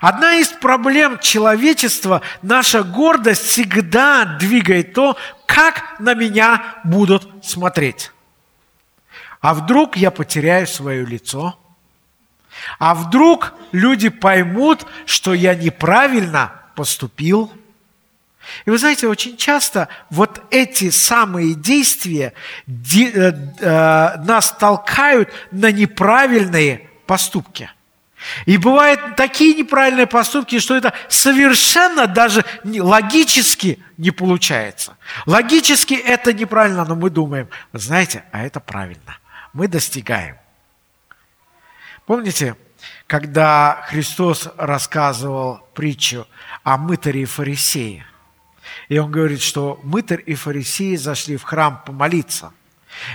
Одна 0.00 0.36
из 0.36 0.48
проблем 0.48 1.18
человечества, 1.18 2.22
наша 2.42 2.82
гордость 2.82 3.46
всегда 3.46 4.24
двигает 4.24 4.94
то, 4.94 5.16
как 5.46 5.98
на 5.98 6.14
меня 6.14 6.62
будут 6.84 7.44
смотреть. 7.44 8.12
А 9.40 9.54
вдруг 9.54 9.96
я 9.96 10.10
потеряю 10.10 10.66
свое 10.66 11.04
лицо? 11.04 11.58
А 12.78 12.94
вдруг 12.94 13.54
люди 13.72 14.08
поймут, 14.08 14.86
что 15.06 15.32
я 15.34 15.54
неправильно 15.54 16.52
поступил? 16.74 17.52
И 18.64 18.70
вы 18.70 18.78
знаете, 18.78 19.06
очень 19.06 19.36
часто 19.36 19.88
вот 20.10 20.42
эти 20.50 20.90
самые 20.90 21.54
действия 21.54 22.32
э, 22.66 22.72
э, 22.72 24.16
нас 24.24 24.52
толкают 24.52 25.30
на 25.52 25.70
неправильные 25.70 26.88
поступки. 27.06 27.70
И 28.46 28.56
бывают 28.56 29.14
такие 29.16 29.54
неправильные 29.54 30.08
поступки, 30.08 30.58
что 30.58 30.74
это 30.74 30.92
совершенно 31.08 32.08
даже 32.08 32.44
логически 32.64 33.78
не 33.96 34.10
получается. 34.10 34.96
Логически 35.26 35.94
это 35.94 36.32
неправильно, 36.32 36.84
но 36.84 36.96
мы 36.96 37.10
думаем, 37.10 37.48
знаете, 37.72 38.24
а 38.32 38.44
это 38.44 38.58
правильно– 38.58 39.18
мы 39.52 39.68
достигаем. 39.68 40.36
Помните, 42.06 42.56
когда 43.06 43.84
Христос 43.88 44.48
рассказывал 44.56 45.60
притчу 45.74 46.26
о 46.62 46.76
мытаре 46.76 47.22
и 47.22 47.26
фарисее? 47.26 48.06
И 48.88 48.98
он 48.98 49.10
говорит, 49.10 49.42
что 49.42 49.80
мытарь 49.82 50.22
и 50.24 50.34
фарисеи 50.34 50.96
зашли 50.96 51.36
в 51.36 51.42
храм 51.42 51.82
помолиться. 51.84 52.52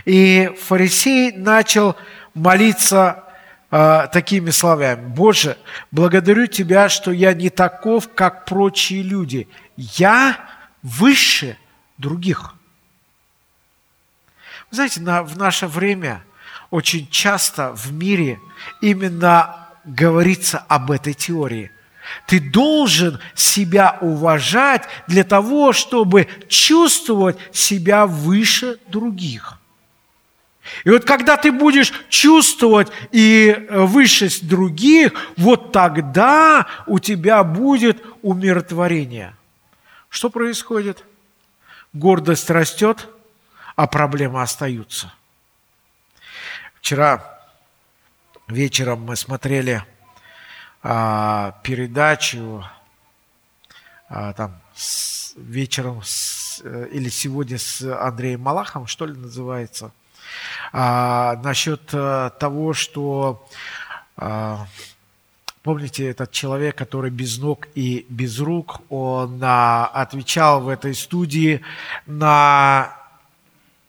И 0.05 0.51
фарисей 0.61 1.31
начал 1.31 1.95
молиться 2.33 3.23
э, 3.71 4.07
такими 4.11 4.51
словами. 4.51 5.07
«Боже, 5.07 5.57
благодарю 5.91 6.47
Тебя, 6.47 6.89
что 6.89 7.11
я 7.11 7.33
не 7.33 7.49
таков, 7.49 8.09
как 8.13 8.45
прочие 8.45 9.01
люди. 9.01 9.47
Я 9.75 10.37
выше 10.81 11.57
других». 11.97 12.52
Знаете, 14.73 15.01
на, 15.01 15.21
в 15.21 15.37
наше 15.37 15.67
время 15.67 16.23
очень 16.71 17.07
часто 17.11 17.73
в 17.75 17.93
мире 17.93 18.39
именно 18.81 19.67
говорится 19.85 20.65
об 20.67 20.89
этой 20.89 21.13
теории. 21.13 21.69
Ты 22.25 22.39
должен 22.39 23.19
себя 23.35 23.99
уважать 24.01 24.85
для 25.05 25.23
того, 25.23 25.73
чтобы 25.73 26.27
чувствовать 26.49 27.37
себя 27.51 28.07
выше 28.07 28.79
других. 28.87 29.59
И 30.85 30.89
вот 30.89 31.05
когда 31.05 31.37
ты 31.37 31.51
будешь 31.51 31.93
чувствовать 32.09 32.91
и 33.11 33.49
э, 33.55 33.79
выше 33.81 34.29
других, 34.41 35.13
вот 35.37 35.71
тогда 35.71 36.65
у 36.87 36.97
тебя 36.97 37.43
будет 37.43 38.03
умиротворение. 38.23 39.35
Что 40.09 40.31
происходит? 40.31 41.03
Гордость 41.93 42.49
растет, 42.49 43.07
а 43.75 43.87
проблемы 43.87 44.41
остаются. 44.41 45.13
Вчера 46.75 47.39
вечером 48.47 49.03
мы 49.03 49.15
смотрели 49.15 49.83
а, 50.81 51.59
передачу 51.63 52.65
а, 54.09 54.33
там 54.33 54.59
с, 54.75 55.33
вечером 55.37 56.01
с, 56.03 56.61
э, 56.63 56.89
или 56.91 57.09
сегодня 57.09 57.57
с 57.57 57.81
Андреем 57.81 58.41
Малахом, 58.41 58.85
что 58.85 59.05
ли 59.05 59.13
называется, 59.13 59.91
а, 60.71 61.37
насчет 61.43 61.89
а, 61.93 62.29
того, 62.31 62.73
что 62.73 63.47
а, 64.17 64.67
Помните, 65.63 66.09
этот 66.09 66.31
человек, 66.31 66.77
который 66.77 67.09
без 67.09 67.37
ног 67.37 67.69
и 67.73 68.05
без 68.09 68.37
рук, 68.41 68.81
он 68.89 69.39
а, 69.41 69.85
отвечал 69.85 70.59
в 70.59 70.67
этой 70.67 70.93
студии 70.93 71.61
на 72.05 73.02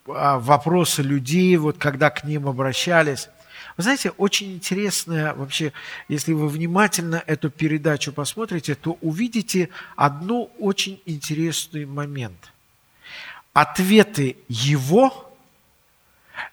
вопросы 0.06 1.02
людей, 1.02 1.56
вот 1.56 1.78
когда 1.78 2.10
к 2.10 2.24
ним 2.24 2.48
обращались. 2.48 3.28
Вы 3.76 3.82
знаете, 3.82 4.10
очень 4.10 4.52
интересное 4.52 5.34
вообще, 5.34 5.72
если 6.08 6.32
вы 6.32 6.48
внимательно 6.48 7.22
эту 7.26 7.50
передачу 7.50 8.12
посмотрите, 8.12 8.74
то 8.74 8.98
увидите 9.00 9.70
одну 9.96 10.50
очень 10.58 11.00
интересный 11.06 11.84
момент. 11.84 12.52
Ответы 13.52 14.36
его 14.48 15.34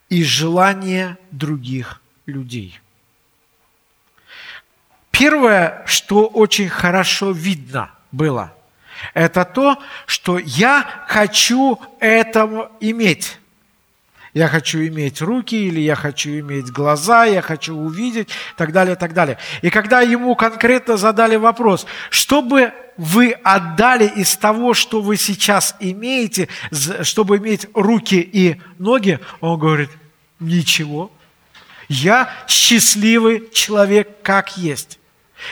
и 0.10 0.24
желания 0.24 1.18
других 1.32 2.02
людей. 2.26 2.80
Первое, 5.12 5.84
что 5.86 6.26
очень 6.28 6.70
хорошо 6.70 7.32
видно 7.32 7.92
было, 8.12 8.56
это 9.14 9.46
то, 9.46 9.78
что 10.06 10.40
я 10.40 11.06
хочу 11.08 11.80
это 12.00 12.72
иметь. 12.80 13.40
Я 14.34 14.48
хочу 14.48 14.80
иметь 14.88 15.22
руки, 15.22 15.56
или 15.56 15.82
я 15.82 15.96
хочу 15.96 16.30
иметь 16.39 16.72
глаза, 16.72 17.26
я 17.26 17.41
хочу 17.41 17.76
увидеть, 17.76 18.30
и 18.30 18.58
так 18.58 18.72
далее, 18.72 18.96
и 18.96 18.98
так 18.98 19.13
далее. 19.13 19.38
И 19.62 19.70
когда 19.70 20.02
ему 20.02 20.36
конкретно 20.36 20.96
задали 20.96 21.36
вопрос, 21.36 21.86
что 22.10 22.41
бы 22.41 22.72
вы 22.96 23.32
отдали 23.32 24.08
из 24.08 24.38
того, 24.38 24.74
что 24.74 25.02
вы 25.02 25.17
сейчас 25.17 25.76
имеете, 25.80 26.48
чтобы 27.02 27.38
иметь 27.38 27.67
руки 27.74 28.22
и 28.22 28.62
ноги, 28.78 29.20
он 29.41 29.60
говорит, 29.60 29.89
ничего. 30.39 31.12
Я 31.89 32.30
счастливый 32.48 33.50
человек, 33.52 34.22
как 34.24 34.58
есть. 34.58 35.00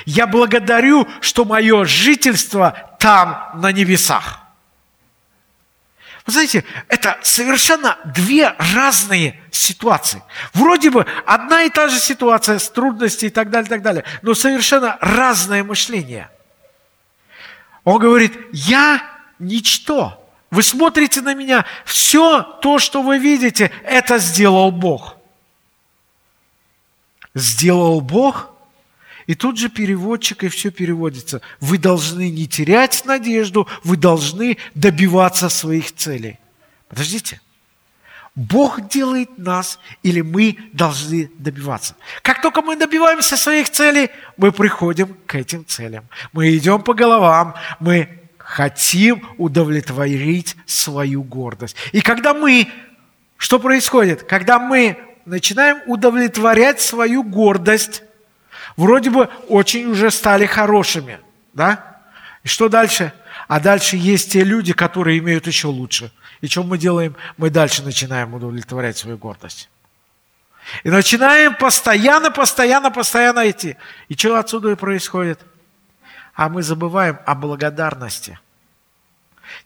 Я 0.05 0.25
благодарю, 0.25 1.05
что 1.19 1.43
мое 1.43 1.83
жительство 1.83 2.95
там, 2.99 3.49
на 3.55 3.73
небесах. 3.73 4.48
Вы 6.29 6.33
знаете, 6.33 6.63
это 6.89 7.17
совершенно 7.23 7.97
две 8.05 8.53
разные 8.75 9.41
ситуации. 9.49 10.21
Вроде 10.53 10.91
бы 10.91 11.07
одна 11.25 11.63
и 11.63 11.71
та 11.71 11.87
же 11.87 11.97
ситуация 11.97 12.59
с 12.59 12.69
трудностями 12.69 13.29
и 13.29 13.33
так 13.33 13.49
далее, 13.49 13.65
и 13.65 13.69
так 13.69 13.81
далее, 13.81 14.03
но 14.21 14.35
совершенно 14.35 14.99
разное 15.01 15.63
мышление. 15.63 16.29
Он 17.83 17.97
говорит, 17.97 18.37
я 18.53 19.01
ничто. 19.39 20.23
Вы 20.51 20.61
смотрите 20.61 21.21
на 21.21 21.33
меня, 21.33 21.65
все 21.83 22.43
то, 22.43 22.77
что 22.77 23.01
вы 23.01 23.17
видите, 23.17 23.71
это 23.83 24.19
сделал 24.19 24.71
Бог. 24.71 25.15
Сделал 27.33 28.01
Бог– 28.01 28.51
и 29.29 29.35
тут 29.35 29.59
же 29.59 29.69
переводчик, 29.69 30.43
и 30.43 30.49
все 30.49 30.71
переводится. 30.71 31.41
Вы 31.61 31.77
должны 31.77 32.31
не 32.31 32.47
терять 32.47 33.05
надежду, 33.05 33.67
вы 33.83 33.95
должны 33.95 34.57
добиваться 34.73 35.49
своих 35.49 35.93
целей. 35.93 36.39
Подождите. 36.87 37.39
Бог 38.33 38.87
делает 38.87 39.37
нас, 39.37 39.79
или 40.01 40.21
мы 40.21 40.57
должны 40.73 41.29
добиваться. 41.37 41.95
Как 42.23 42.41
только 42.41 42.63
мы 42.63 42.75
добиваемся 42.75 43.37
своих 43.37 43.69
целей, 43.69 44.09
мы 44.35 44.51
приходим 44.51 45.15
к 45.27 45.35
этим 45.35 45.63
целям. 45.63 46.05
Мы 46.33 46.57
идем 46.57 46.81
по 46.81 46.95
головам, 46.95 47.53
мы 47.79 48.09
хотим 48.39 49.23
удовлетворить 49.37 50.55
свою 50.65 51.21
гордость. 51.21 51.75
И 51.91 52.01
когда 52.01 52.33
мы, 52.33 52.67
что 53.37 53.59
происходит? 53.59 54.23
Когда 54.23 54.57
мы 54.57 54.97
начинаем 55.25 55.83
удовлетворять 55.85 56.81
свою 56.81 57.21
гордость, 57.21 58.01
вроде 58.77 59.09
бы 59.09 59.29
очень 59.47 59.85
уже 59.87 60.11
стали 60.11 60.45
хорошими, 60.45 61.19
да? 61.53 62.01
И 62.43 62.47
что 62.47 62.69
дальше? 62.69 63.13
А 63.47 63.59
дальше 63.59 63.97
есть 63.97 64.31
те 64.31 64.43
люди, 64.43 64.73
которые 64.73 65.19
имеют 65.19 65.47
еще 65.47 65.67
лучше. 65.67 66.11
И 66.41 66.47
что 66.47 66.63
мы 66.63 66.77
делаем? 66.77 67.15
Мы 67.37 67.49
дальше 67.49 67.83
начинаем 67.83 68.33
удовлетворять 68.33 68.97
свою 68.97 69.17
гордость. 69.17 69.69
И 70.83 70.89
начинаем 70.89 71.55
постоянно, 71.55 72.31
постоянно, 72.31 72.91
постоянно 72.91 73.49
идти. 73.49 73.75
И 74.07 74.15
что 74.15 74.37
отсюда 74.37 74.71
и 74.71 74.75
происходит? 74.75 75.39
А 76.33 76.47
мы 76.47 76.63
забываем 76.63 77.19
о 77.25 77.35
благодарности. 77.35 78.39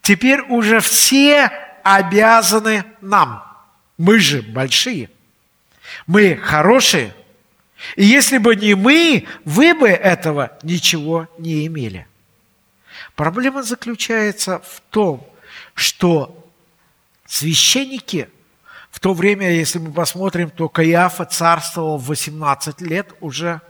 Теперь 0.01 0.41
уже 0.41 0.79
все 0.79 1.51
обязаны 1.83 2.85
нам. 3.01 3.43
Мы 3.97 4.19
же 4.19 4.41
большие. 4.41 5.09
Мы 6.07 6.37
хорошие– 6.37 7.13
и 7.95 8.05
если 8.05 8.37
бы 8.37 8.55
не 8.55 8.75
мы, 8.75 9.25
вы 9.45 9.73
бы 9.73 9.89
этого 9.89 10.57
ничего 10.63 11.27
не 11.37 11.67
имели. 11.67 12.07
Проблема 13.15 13.63
заключается 13.63 14.59
в 14.59 14.81
том, 14.89 15.27
что 15.75 16.49
священники 17.25 18.29
в 18.89 18.99
то 18.99 19.13
время, 19.13 19.51
если 19.51 19.79
мы 19.79 19.91
посмотрим, 19.91 20.49
то 20.49 20.69
Каиафа 20.69 21.25
царствовал 21.25 21.97
18 21.97 22.81
лет 22.81 23.13
уже, 23.21 23.61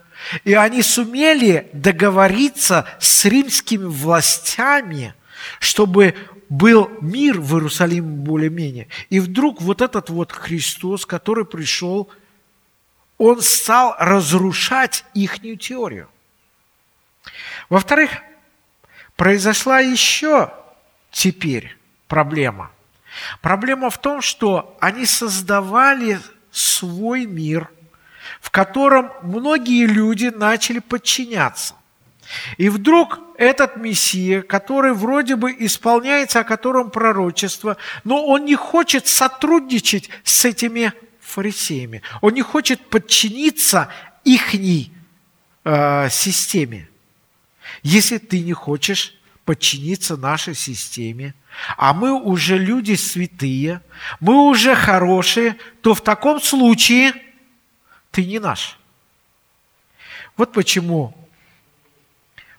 и 0.43 0.53
они 0.53 0.81
сумели 0.81 1.69
договориться 1.73 2.85
с 2.99 3.25
римскими 3.25 3.85
властями, 3.85 5.13
чтобы 5.59 6.15
был 6.49 6.91
мир 7.01 7.39
в 7.39 7.55
Иерусалиме 7.55 8.17
более-менее. 8.17 8.87
И 9.09 9.19
вдруг 9.19 9.61
вот 9.61 9.81
этот 9.81 10.09
вот 10.09 10.31
Христос, 10.31 11.05
который 11.05 11.45
пришел– 11.45 12.09
он 13.17 13.41
стал 13.41 13.95
разрушать 13.99 15.05
их 15.13 15.39
теорию. 15.59 16.09
Во-вторых, 17.69 18.11
произошла 19.15 19.79
еще 19.79 20.51
теперь 21.11 21.77
проблема. 22.07 22.71
Проблема 23.41 23.89
в 23.89 23.97
том, 23.97 24.21
что 24.21 24.75
они 24.79 25.05
создавали 25.05 26.19
свой 26.51 27.25
мир, 27.25 27.69
в 28.41 28.49
котором 28.49 29.11
многие 29.21 29.85
люди 29.85 30.25
начали 30.25 30.79
подчиняться. 30.79 31.75
И 32.57 32.69
вдруг 32.69 33.19
этот 33.37 33.77
Мессия, 33.77 34.41
который 34.41 34.93
вроде 34.93 35.35
бы 35.35 35.55
исполняется, 35.59 36.39
о 36.39 36.43
котором 36.43 36.89
пророчество, 36.89 37.77
но 38.03 38.25
он 38.25 38.45
не 38.45 38.55
хочет 38.55 39.07
сотрудничать 39.07 40.09
с 40.23 40.45
этими 40.45 40.93
фарисеями. 41.33 42.01
Он 42.21 42.33
не 42.33 42.41
хочет 42.41 42.79
подчиниться 42.89 43.89
ихней 44.23 44.91
э, 45.63 46.09
системе. 46.09 46.87
Если 47.81 48.17
ты 48.17 48.39
не 48.41 48.53
хочешь 48.53 49.15
подчиниться 49.45 50.15
нашей 50.15 50.55
системе, 50.55 51.33
а 51.77 51.93
мы 51.93 52.13
уже 52.13 52.57
люди 52.57 52.93
святые, 52.95 53.81
мы 54.19 54.49
уже 54.49 54.75
хорошие, 54.75 55.57
то 55.81 55.93
в 55.93 56.01
таком 56.01 56.41
случае 56.41 57.13
ты 58.11 58.25
не 58.25 58.39
наш. 58.39 58.77
Вот 60.37 60.53
почему 60.53 61.15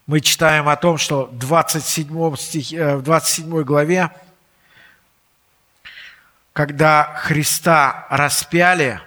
мы 0.05 0.21
читаем 0.21 0.69
о 0.69 0.75
том, 0.75 0.97
что 0.97 1.25
в 1.25 1.37
27, 1.37 2.35
стих, 2.35 2.73
э, 2.73 2.97
в 2.97 3.01
27 3.01 3.63
главе 3.63 4.11
когда 6.55 7.13
Христа 7.17 8.07
распяли, 8.09 9.01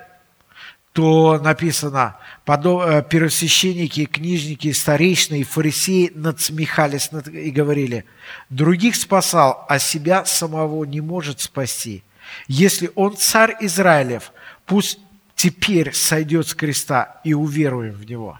то 0.92 1.38
написано, 1.38 2.18
э, 2.46 3.02
первосвященники, 3.08 4.04
книжники, 4.04 4.70
старейшины 4.70 5.40
и 5.40 5.44
фарисеи 5.44 6.12
надсмехались 6.14 7.08
и 7.32 7.50
говорили, 7.50 8.04
других 8.50 8.96
спасал, 8.96 9.64
а 9.66 9.78
себя 9.78 10.26
самого 10.26 10.84
не 10.84 11.00
может 11.00 11.40
спасти. 11.40 12.02
Если 12.48 12.90
он 12.94 13.16
царь 13.16 13.56
Израилев, 13.60 14.30
пусть 14.66 14.98
теперь 15.34 15.94
сойдет 15.94 16.48
с 16.48 16.54
креста 16.54 17.18
и 17.24 17.32
уверуем 17.32 17.94
в 17.94 18.04
него. 18.04 18.38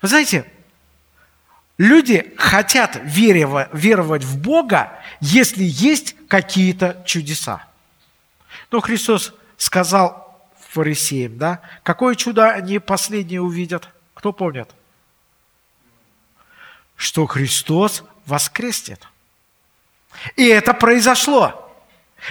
Вы 0.00 0.08
знаете, 0.08 0.46
люди 1.78 2.34
хотят 2.36 2.98
веровать 3.04 4.24
в 4.24 4.38
Бога, 4.38 4.92
если 5.20 5.64
есть 5.64 6.16
какие-то 6.28 7.02
чудеса. 7.06 7.64
Но 8.70 8.80
Христос 8.80 9.32
сказал 9.56 10.48
фарисеям, 10.70 11.38
да, 11.38 11.60
какое 11.82 12.14
чудо 12.14 12.50
они 12.50 12.78
последние 12.78 13.40
увидят? 13.40 13.88
Кто 14.14 14.32
помнит? 14.32 14.70
Что 16.96 17.26
Христос 17.26 18.04
воскреснет. 18.24 19.06
И 20.36 20.46
это 20.46 20.72
произошло. 20.74 21.62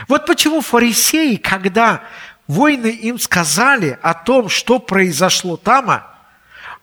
Вот 0.08 0.26
почему 0.26 0.62
фарисеи, 0.62 1.36
когда 1.36 2.04
воины 2.48 2.88
им 2.88 3.20
сказали 3.20 3.98
о 4.02 4.14
том, 4.14 4.50
что 4.50 4.80
произошло 4.80 5.58
там, 5.58 6.04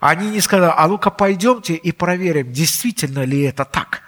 они 0.02 0.30
не 0.30 0.40
сказали, 0.40 0.74
а 0.76 0.88
ну-ка 0.88 1.10
пойдемте 1.10 1.74
и 1.74 1.92
проверим, 1.92 2.52
действительно 2.52 3.20
ли 3.20 3.42
это 3.42 3.64
так. 3.64 4.02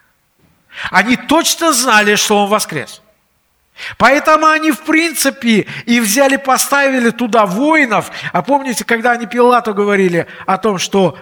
Они 0.90 1.16
точно 1.16 1.72
знали, 1.72 2.16
что 2.16 2.42
он 2.42 2.50
воскрес. 2.50 3.00
Поэтому 3.96 4.46
они, 4.46 4.72
в 4.72 4.80
принципе, 4.80 5.68
и 5.86 6.00
взяли, 6.00 6.36
поставили 6.36 7.10
туда 7.10 7.46
воинов. 7.46 8.10
А 8.32 8.42
помните, 8.42 8.84
когда 8.84 9.12
они 9.12 9.26
Пилату 9.26 9.72
говорили 9.72 10.26
о 10.46 10.58
том, 10.58 10.78
что 10.78 11.16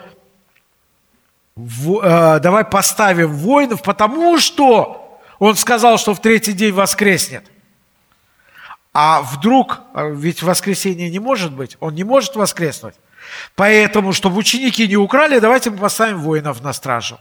э, 1.54 2.40
давай 2.40 2.64
поставим 2.64 3.30
воинов, 3.30 3.82
потому 3.82 4.38
что 4.38 5.20
он 5.38 5.54
сказал, 5.56 5.98
что 5.98 6.14
в 6.14 6.22
третий 6.22 6.54
день 6.54 6.72
воскреснет. 6.72 7.44
А 8.94 9.20
вдруг, 9.20 9.80
э, 9.92 10.14
ведь 10.14 10.42
воскресенье 10.42 11.10
не 11.10 11.18
может 11.18 11.52
быть, 11.52 11.76
он 11.78 11.94
не 11.94 12.04
может 12.04 12.36
воскреснуть. 12.36 12.94
Поэтому, 13.54 14.12
чтобы 14.12 14.38
ученики 14.38 14.86
не 14.86 14.96
украли, 14.96 15.38
давайте 15.38 15.70
мы 15.70 15.78
поставим 15.78 16.18
воинов 16.18 16.62
на 16.62 16.72
стражу. 16.72 17.18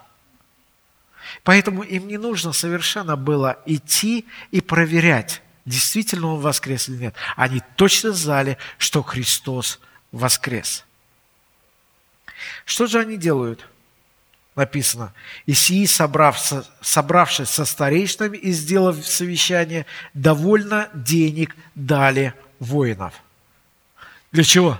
Поэтому 1.43 1.83
им 1.83 2.07
не 2.07 2.17
нужно 2.17 2.53
совершенно 2.53 3.15
было 3.15 3.59
идти 3.65 4.25
и 4.51 4.61
проверять, 4.61 5.41
действительно 5.65 6.33
он 6.33 6.39
воскрес 6.39 6.89
или 6.89 6.97
нет. 6.97 7.15
Они 7.35 7.61
точно 7.75 8.11
знали, 8.11 8.57
что 8.77 9.01
Христос 9.01 9.79
воскрес. 10.11 10.85
Что 12.65 12.87
же 12.87 12.99
они 12.99 13.17
делают? 13.17 13.67
Написано, 14.55 15.13
«И 15.45 15.53
сии, 15.53 15.85
собравшись, 15.85 16.65
собравшись 16.81 17.49
со 17.49 17.63
старейшинами 17.63 18.37
и 18.37 18.51
сделав 18.51 19.05
совещание, 19.07 19.85
довольно 20.13 20.89
денег 20.93 21.55
дали 21.73 22.33
воинов». 22.59 23.13
Для 24.31 24.43
чего? 24.43 24.77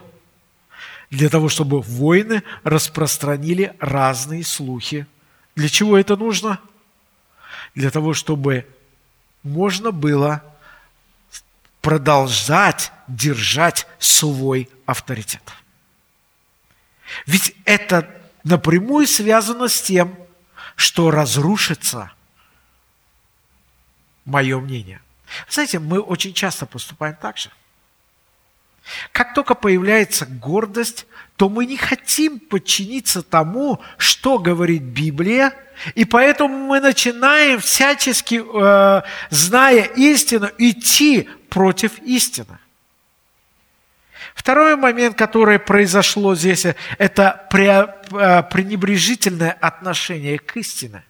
Для 1.12 1.30
того, 1.30 1.50
чтобы 1.50 1.82
воины 1.82 2.42
распространили 2.64 3.76
разные 3.80 4.44
слухи. 4.44 5.06
Для 5.56 5.70
чего 5.70 5.98
это 5.98 6.16
нужно? 6.16 6.60
Для 7.76 7.92
того, 7.92 8.14
чтобы 8.14 8.66
можно 9.44 9.92
было 9.92 10.42
продолжать 11.82 12.92
держать 13.08 13.88
свой 14.00 14.70
авторитет. 14.86 15.44
Ведь 17.26 17.56
это 17.66 18.10
напрямую 18.44 19.06
связано 19.06 19.68
с 19.68 19.82
тем, 19.82 20.18
что 20.76 21.12
разрушится 21.12 22.12
мое 24.24 24.60
мнение. 24.60 25.02
Знаете, 25.50 25.80
мы 25.80 26.00
очень 26.00 26.34
часто 26.34 26.66
поступаем 26.66 27.16
так 27.16 27.38
же. 27.38 27.50
Как 29.12 29.34
только 29.34 29.56
появляется 29.56 30.26
гордость, 30.26 31.06
то 31.36 31.50
мы 31.50 31.66
не 31.66 31.78
хотим 31.78 32.40
подчиниться 32.40 33.24
тому, 33.24 33.82
что 33.98 34.38
говорит 34.38 34.84
Библия, 34.84 35.54
и 35.96 36.06
поэтому 36.06 36.56
мы 36.56 36.80
начинаем 36.80 37.60
всячески, 37.60 38.42
э, 38.44 39.02
зная 39.30 39.84
истину, 39.84 40.50
идти 40.58 41.30
против 41.50 42.00
истины. 42.00 42.60
Второй 44.36 44.76
момент, 44.76 45.18
который 45.18 45.60
произошло 45.60 46.36
здесь, 46.36 46.66
это 46.98 47.48
э, 47.52 48.44
пренебрежительное 48.44 49.52
отношение 49.52 50.40
к 50.40 50.58
истине. 50.58 51.04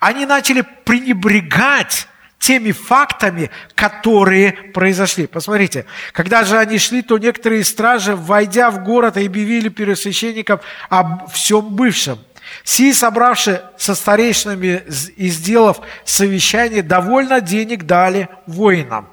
Они 0.00 0.24
начали 0.24 0.62
пренебрегать 0.84 2.08
теми 2.38 2.72
фактами, 2.72 3.50
которые 3.74 4.52
произошли. 4.52 5.26
Посмотрите, 5.26 5.86
когда 6.12 6.44
же 6.44 6.58
они 6.58 6.78
шли, 6.78 7.02
то 7.02 7.18
некоторые 7.18 7.64
стражи, 7.64 8.14
войдя 8.14 8.70
в 8.70 8.84
город, 8.84 9.16
объявили 9.16 9.68
первосвященникам 9.68 10.60
об 10.88 11.30
всем 11.30 11.74
бывшем. 11.74 12.18
Сии, 12.62 12.92
собравшие 12.92 13.62
со 13.76 13.94
старейшинами 13.94 14.82
и 15.16 15.28
сделав 15.28 15.80
совещание, 16.04 16.82
довольно 16.82 17.40
денег 17.40 17.84
дали 17.84 18.28
воинам. 18.46 19.08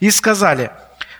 И 0.00 0.10
сказали, 0.10 0.72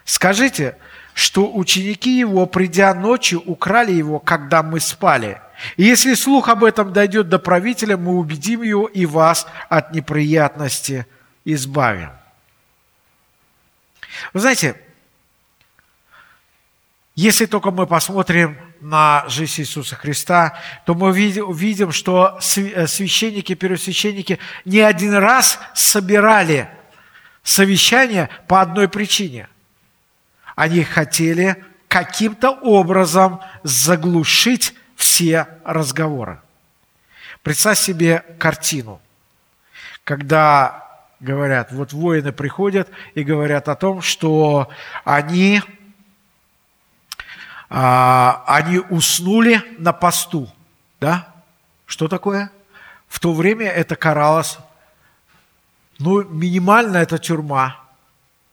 скажите, 0.04 0.76
что 1.14 1.52
ученики 1.52 2.18
его, 2.18 2.46
придя 2.46 2.94
ночью, 2.94 3.40
украли 3.46 3.92
его, 3.92 4.18
когда 4.18 4.62
мы 4.62 4.80
спали. 4.80 5.40
И 5.76 5.84
если 5.84 6.14
слух 6.14 6.48
об 6.48 6.64
этом 6.64 6.92
дойдет 6.92 7.28
до 7.28 7.38
правителя, 7.38 7.96
мы 7.96 8.14
убедим 8.14 8.62
его 8.62 8.86
и 8.86 9.06
вас 9.06 9.46
от 9.68 9.94
неприятности 9.94 11.06
избавим. 11.44 12.10
Вы 14.32 14.40
знаете, 14.40 14.80
если 17.14 17.46
только 17.46 17.70
мы 17.70 17.86
посмотрим 17.86 18.58
на 18.80 19.24
жизнь 19.28 19.62
Иисуса 19.62 19.96
Христа, 19.96 20.58
то 20.86 20.94
мы 20.94 21.08
увидим, 21.08 21.92
что 21.92 22.38
э, 22.56 22.86
священники, 22.86 23.54
первосвященники 23.54 24.38
не 24.64 24.80
один 24.80 25.14
раз 25.14 25.58
собирали 25.74 26.68
совещания 27.42 28.30
по 28.48 28.60
одной 28.60 28.88
причине. 28.88 29.48
Они 30.56 30.82
хотели 30.82 31.62
каким-то 31.88 32.50
образом 32.50 33.40
заглушить 33.62 34.74
все 34.96 35.46
разговоры. 35.64 36.40
Представь 37.42 37.78
себе 37.78 38.24
картину, 38.38 39.00
когда 40.04 40.91
говорят, 41.22 41.72
вот 41.72 41.92
воины 41.92 42.32
приходят 42.32 42.90
и 43.14 43.22
говорят 43.22 43.68
о 43.68 43.76
том, 43.76 44.02
что 44.02 44.68
они, 45.04 45.62
а, 47.70 48.44
они 48.46 48.80
уснули 48.90 49.62
на 49.78 49.92
посту. 49.92 50.50
Да? 51.00 51.28
Что 51.86 52.08
такое? 52.08 52.50
В 53.08 53.20
то 53.20 53.32
время 53.32 53.66
это 53.66 53.96
каралось, 53.96 54.58
ну, 55.98 56.24
минимально 56.24 56.98
это 56.98 57.18
тюрьма, 57.18 57.80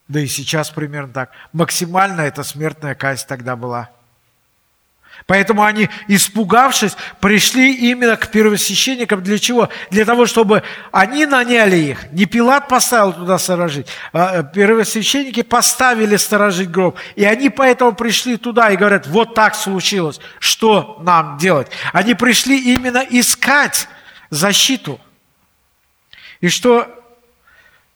да 0.08 0.19
и 0.19 0.27
сейчас 0.27 0.69
примерно 0.69 1.12
так. 1.12 1.32
Максимально 1.51 2.21
это 2.21 2.43
смертная 2.43 2.95
казнь 2.95 3.25
тогда 3.27 3.55
была– 3.55 3.89
Поэтому 5.25 5.63
они, 5.63 5.89
испугавшись, 6.08 6.95
пришли 7.19 7.75
именно 7.75 8.17
к 8.17 8.32
первосвященникам. 8.32 9.21
Для 9.21 9.38
чего? 9.38 9.69
Для 9.91 10.03
того, 10.03 10.25
чтобы 10.25 10.63
они 10.91 11.25
наняли 11.25 11.77
их. 11.77 12.12
Не 12.12 12.25
Пилат 12.25 12.67
поставил 12.67 13.13
туда 13.13 13.38
сторожить. 13.38 13.88
А 14.12 14.39
э, 14.39 14.43
первосвященники 14.43 15.43
поставили 15.43 16.15
сторожить 16.15 16.71
гроб. 16.71 16.97
И 17.15 17.25
они 17.25 17.49
поэтому 17.49 17.93
пришли 17.93 18.38
туда 18.38 18.71
и 18.71 18.77
говорят, 18.77 19.05
вот 19.08 19.36
так 19.36 19.55
случилось. 19.55 20.19
Что 20.39 20.97
нам 21.01 21.38
делать? 21.38 21.67
Они 21.93 22.15
пришли 22.15 22.73
именно 22.73 23.05
искать 23.08 23.88
защиту. 24.32 24.99
И 26.41 26.49
что 26.49 26.88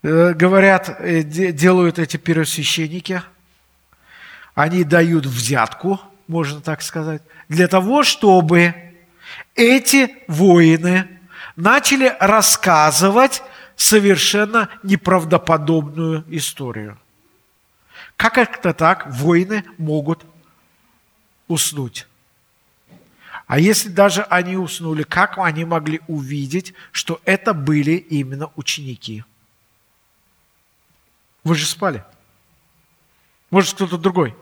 э, 0.04 0.34
говорят, 0.34 0.98
э, 1.00 1.24
делают 1.24 1.98
эти 1.98 2.18
первосвященники? 2.18 3.24
Они 4.54 4.84
дают 4.84 5.26
взятку– 5.26 6.00
можно 6.28 6.62
так 6.62 6.82
сказать, 6.82 7.22
для 7.50 7.68
того, 7.68 8.04
чтобы 8.04 8.74
эти 9.56 10.16
воины 10.28 11.20
начали 11.56 12.16
рассказывать 12.20 13.44
совершенно 13.76 14.70
неправдоподобную 14.84 16.26
историю. 16.30 17.00
Как 18.16 18.38
это 18.38 18.74
так 18.74 19.08
воины 19.08 19.64
могут 19.78 20.26
уснуть? 21.48 22.08
А 23.46 23.60
если 23.60 23.90
даже 23.90 24.24
они 24.24 24.56
уснули, 24.56 25.04
как 25.04 25.38
они 25.38 25.66
могли 25.66 26.02
увидеть, 26.08 26.74
что 26.92 27.22
это 27.26 27.54
были 27.54 27.92
именно 27.94 28.52
ученики? 28.56 29.24
Вы 31.44 31.56
же 31.56 31.66
спали. 31.66 32.04
Может, 33.52 33.76
кто-то 33.76 33.98
другой. 33.98 34.36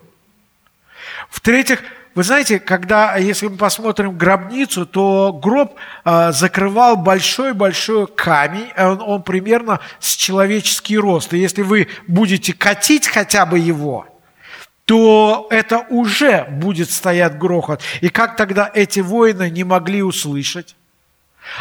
В-третьих, 1.29 1.83
вы 2.13 2.23
знаете, 2.23 2.59
когда, 2.59 3.15
если 3.15 3.47
мы 3.47 3.55
посмотрим 3.55 4.17
гробницу, 4.17 4.85
то 4.85 5.31
гроб 5.31 5.75
э, 6.03 6.31
закрывал 6.33 6.97
большой-большой 6.97 8.07
камень, 8.07 8.67
он, 8.77 9.01
он 9.01 9.23
примерно 9.23 9.79
с 9.99 10.15
человеческий 10.15 10.97
рост. 10.97 11.33
И 11.33 11.37
если 11.37 11.61
вы 11.61 11.87
будете 12.07 12.53
катить 12.53 13.07
хотя 13.07 13.45
бы 13.45 13.59
его, 13.59 14.07
то 14.83 15.47
это 15.51 15.85
уже 15.89 16.45
будет 16.49 16.91
стоять 16.91 17.37
грохот. 17.37 17.81
И 18.01 18.09
как 18.09 18.35
тогда 18.35 18.69
эти 18.73 18.99
воины 18.99 19.49
не 19.49 19.63
могли 19.63 20.03
услышать? 20.03 20.75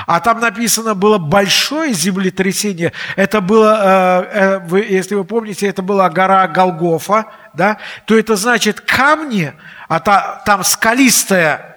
А 0.06 0.20
там 0.20 0.40
написано 0.40 0.94
было 0.94 1.18
большое 1.18 1.92
землетрясение. 1.92 2.92
Это 3.16 3.40
было, 3.40 4.28
э, 4.32 4.60
э, 4.70 4.84
если 4.88 5.14
вы 5.14 5.24
помните, 5.24 5.66
это 5.66 5.82
была 5.82 6.08
гора 6.10 6.46
Голгофа, 6.48 7.26
да? 7.54 7.78
То 8.04 8.18
это 8.18 8.36
значит 8.36 8.80
камни, 8.80 9.52
а 9.88 10.00
та, 10.00 10.42
там 10.46 10.64
скалистая, 10.64 11.76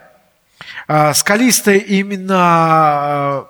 э, 0.87 1.13
скалистая 1.13 1.77
именно 1.77 3.45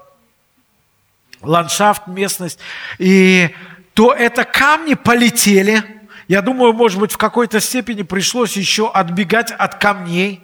ландшафт, 1.41 2.07
местность. 2.07 2.59
И 2.99 3.53
то 3.93 4.13
это 4.13 4.45
камни 4.45 4.93
полетели. 4.93 5.83
Я 6.27 6.41
думаю, 6.41 6.73
может 6.73 6.99
быть, 6.99 7.11
в 7.11 7.17
какой-то 7.17 7.59
степени 7.59 8.03
пришлось 8.03 8.55
еще 8.55 8.89
отбегать 8.89 9.51
от 9.51 9.75
камней. 9.75 10.41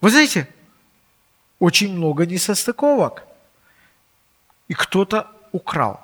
Вы 0.00 0.10
знаете, 0.10 0.48
очень 1.60 1.94
много 1.96 2.26
несостыковок. 2.26 3.22
И 4.66 4.74
кто-то 4.74 5.28
украл. 5.52 6.00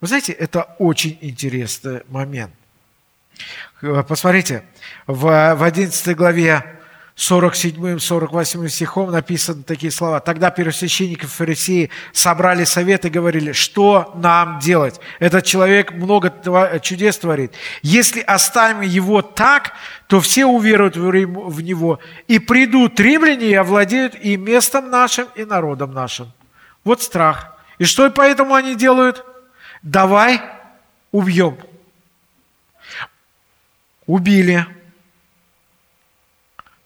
Вы 0.00 0.08
знаете, 0.08 0.32
это 0.32 0.74
очень 0.78 1.18
интересный 1.20 2.02
момент. 2.08 2.52
Посмотрите, 3.80 4.64
в, 5.06 5.54
в 5.54 5.62
11 5.62 6.16
главе 6.16 6.80
47-48 7.16 8.68
стихом 8.68 9.10
написаны 9.10 9.62
такие 9.62 9.92
слова. 9.92 10.20
Тогда 10.20 10.50
первосвященники 10.50 11.24
и 11.24 11.26
фарисеи 11.26 11.90
собрали 12.12 12.64
совет 12.64 13.04
и 13.04 13.10
говорили, 13.10 13.52
что 13.52 14.12
нам 14.16 14.58
делать? 14.60 14.98
Этот 15.18 15.44
человек 15.44 15.92
много 15.92 16.32
чудес 16.82 17.18
творит. 17.18 17.52
Если 17.82 18.20
оставим 18.20 18.80
его 18.80 19.20
так, 19.20 19.72
то 20.06 20.20
все 20.20 20.46
уверуют 20.46 20.96
в 20.96 21.60
него, 21.60 22.00
и 22.28 22.38
придут 22.38 22.98
римляне 22.98 23.46
и 23.48 23.54
овладеют 23.54 24.14
и 24.14 24.36
местом 24.36 24.90
нашим, 24.90 25.28
и 25.36 25.44
народом 25.44 25.92
нашим. 25.92 26.32
Вот 26.82 27.02
страх. 27.02 27.56
И 27.78 27.84
что 27.84 28.10
поэтому 28.10 28.54
они 28.54 28.74
делают? 28.74 29.24
Давай 29.82 30.40
убьем. 31.10 31.58
Убили 34.06 34.66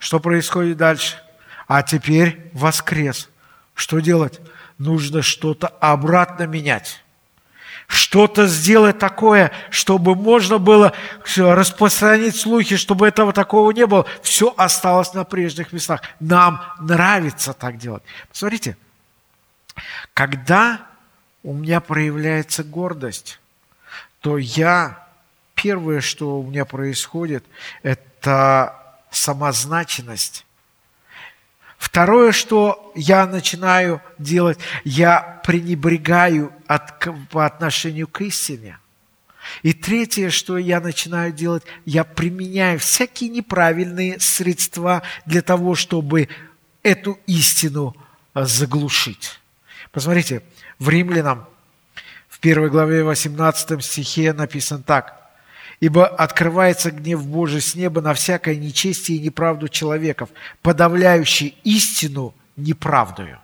что 0.06 0.20
происходит 0.20 0.76
дальше? 0.76 1.20
А 1.66 1.82
теперь 1.82 2.48
воскрес. 2.52 3.28
Что 3.74 3.98
делать? 3.98 4.38
Нужно 4.78 5.20
что-то 5.20 5.66
обратно 5.66 6.44
менять. 6.44 7.02
Что-то 7.88 8.46
сделать 8.46 9.00
такое, 9.00 9.50
чтобы 9.68 10.14
можно 10.14 10.58
было 10.58 10.92
распространить 11.36 12.36
слухи, 12.36 12.76
чтобы 12.76 13.08
этого 13.08 13.32
такого 13.32 13.72
не 13.72 13.84
было. 13.84 14.06
Все 14.22 14.54
осталось 14.56 15.12
на 15.12 15.24
прежних 15.24 15.72
местах. 15.72 16.02
Нам 16.20 16.62
нравится 16.78 17.52
так 17.52 17.76
делать. 17.76 18.04
Посмотрите, 18.30 18.76
когда 20.14 20.86
у 21.42 21.52
меня 21.52 21.80
проявляется 21.80 22.62
гордость, 22.62 23.40
то 24.20 24.38
я, 24.38 25.04
первое, 25.56 26.00
что 26.00 26.38
у 26.38 26.46
меня 26.46 26.64
происходит, 26.64 27.44
это 27.82 28.85
самозначенность. 29.16 30.44
Второе, 31.78 32.32
что 32.32 32.92
я 32.94 33.26
начинаю 33.26 34.00
делать, 34.18 34.58
я 34.84 35.40
пренебрегаю 35.44 36.52
от, 36.66 36.98
по 37.30 37.44
отношению 37.44 38.08
к 38.08 38.20
истине. 38.22 38.78
И 39.62 39.72
третье, 39.72 40.30
что 40.30 40.58
я 40.58 40.80
начинаю 40.80 41.32
делать, 41.32 41.62
я 41.84 42.04
применяю 42.04 42.78
всякие 42.78 43.30
неправильные 43.30 44.18
средства 44.18 45.02
для 45.24 45.42
того, 45.42 45.74
чтобы 45.74 46.28
эту 46.82 47.18
истину 47.26 47.96
а, 48.34 48.44
заглушить. 48.44 49.38
Посмотрите, 49.92 50.42
в 50.78 50.88
Римлянам 50.88 51.46
в 52.28 52.40
первой 52.40 52.70
главе 52.70 53.04
18 53.04 53.84
стихе 53.84 54.32
написано 54.32 54.82
так 54.82 55.25
ибо 55.80 56.06
открывается 56.06 56.90
гнев 56.90 57.26
Божий 57.26 57.60
с 57.60 57.74
неба 57.74 58.00
на 58.00 58.14
всякое 58.14 58.56
нечестие 58.56 59.18
и 59.18 59.20
неправду 59.20 59.68
человеков, 59.68 60.30
подавляющий 60.62 61.56
истину 61.64 62.34
неправдою. 62.56 63.38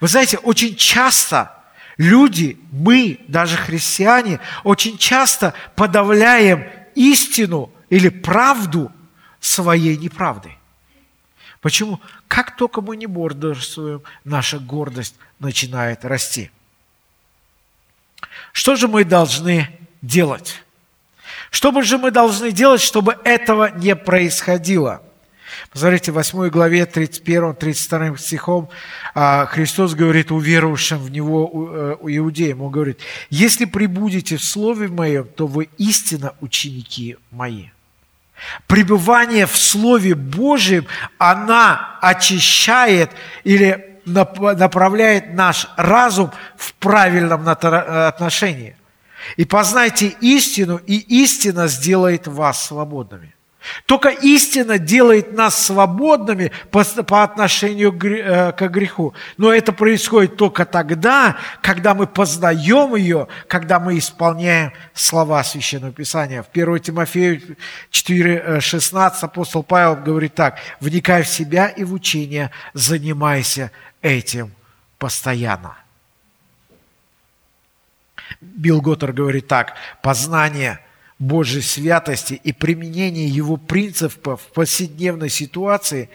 Вы 0.00 0.08
знаете, 0.08 0.38
очень 0.38 0.76
часто 0.76 1.54
люди, 1.96 2.58
мы, 2.70 3.20
даже 3.28 3.56
христиане, 3.56 4.40
очень 4.64 4.98
часто 4.98 5.54
подавляем 5.76 6.66
истину 6.94 7.70
или 7.90 8.08
правду 8.08 8.92
своей 9.40 9.96
неправдой. 9.96 10.58
Почему? 11.60 12.00
Как 12.28 12.56
только 12.56 12.80
мы 12.80 12.96
не 12.96 13.06
бодрствуем, 13.06 14.02
наша 14.24 14.58
гордость 14.58 15.14
начинает 15.38 16.04
расти. 16.04 16.50
Что 18.52 18.76
же 18.76 18.88
мы 18.88 19.04
должны 19.04 19.68
делать? 20.00 20.62
Что 21.52 21.82
же 21.82 21.98
мы 21.98 22.10
должны 22.10 22.50
делать, 22.50 22.80
чтобы 22.80 23.18
этого 23.24 23.70
не 23.76 23.94
происходило? 23.94 25.02
Посмотрите, 25.70 26.10
в 26.10 26.14
8 26.14 26.48
главе 26.48 26.84
31-32 26.84 28.16
стихом 28.16 28.70
а, 29.14 29.44
Христос 29.44 29.94
говорит 29.94 30.32
уверовавшим 30.32 30.98
в 30.98 31.10
Него 31.10 31.50
э, 31.52 31.96
иудеям. 32.06 32.62
Он 32.62 32.72
говорит, 32.72 33.00
«Если 33.28 33.66
прибудете 33.66 34.38
в 34.38 34.44
Слове 34.44 34.88
Моем, 34.88 35.24
то 35.24 35.46
вы 35.46 35.68
истинно 35.76 36.34
ученики 36.40 37.18
Мои». 37.30 37.66
Пребывание 38.66 39.46
в 39.46 39.56
Слове 39.56 40.14
Божьем, 40.14 40.86
она 41.18 41.98
очищает 42.00 43.10
или 43.44 44.00
направляет 44.06 45.34
наш 45.34 45.68
разум 45.76 46.32
в 46.56 46.72
правильном 46.74 47.46
отношении. 47.46 48.74
И 49.36 49.44
познайте 49.44 50.08
истину, 50.20 50.80
и 50.86 50.96
истина 51.22 51.68
сделает 51.68 52.26
вас 52.26 52.66
свободными. 52.66 53.34
Только 53.86 54.08
истина 54.08 54.78
делает 54.78 55.32
нас 55.32 55.56
свободными 55.66 56.50
по, 56.70 56.84
по 56.84 57.22
отношению 57.22 57.92
э, 57.92 58.52
к 58.52 58.68
греху. 58.68 59.14
Но 59.36 59.52
это 59.52 59.72
происходит 59.72 60.36
только 60.36 60.64
тогда, 60.64 61.36
когда 61.60 61.94
мы 61.94 62.06
познаем 62.06 62.94
ее, 62.96 63.28
когда 63.46 63.78
мы 63.78 63.98
исполняем 63.98 64.72
слова 64.94 65.44
Священного 65.44 65.92
Писания. 65.92 66.42
В 66.42 66.48
1 66.52 66.80
Тимофею 66.80 67.40
4,16 67.92 69.12
апостол 69.20 69.62
Павел 69.62 69.96
говорит 69.96 70.34
так. 70.34 70.58
«Вникай 70.80 71.22
в 71.22 71.28
себя 71.28 71.68
и 71.68 71.84
в 71.84 71.92
учение, 71.92 72.50
занимайся 72.74 73.70
этим 74.00 74.52
постоянно». 74.98 75.81
Билл 78.40 78.80
Готтер 78.80 79.12
говорит 79.12 79.48
так, 79.48 79.74
познание 80.02 80.80
Божьей 81.18 81.62
святости 81.62 82.34
и 82.34 82.52
применение 82.52 83.28
Его 83.28 83.56
принципов 83.56 84.40
в 84.42 84.52
повседневной 84.52 85.28
ситуации, 85.28 86.10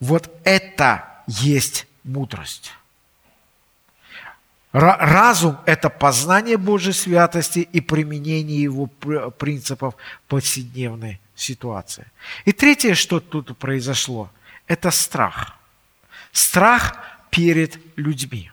вот 0.00 0.30
это 0.44 1.22
есть 1.26 1.86
мудрость. 2.04 2.72
Разум– 4.72 5.56
это 5.66 5.88
познание 5.88 6.56
Божьей 6.56 6.94
святости 6.94 7.60
и 7.60 7.80
применение 7.80 8.62
его 8.62 8.86
принципов 8.86 9.94
в 9.94 10.28
повседневной 10.28 11.20
ситуации. 11.36 12.06
И 12.44 12.50
третье, 12.50 12.94
что 12.94 13.20
тут 13.20 13.56
произошло, 13.56 14.30
это 14.66 14.90
страх. 14.90 15.56
Страх 16.32 16.96
перед 17.30 17.78
людьми. 17.96 18.50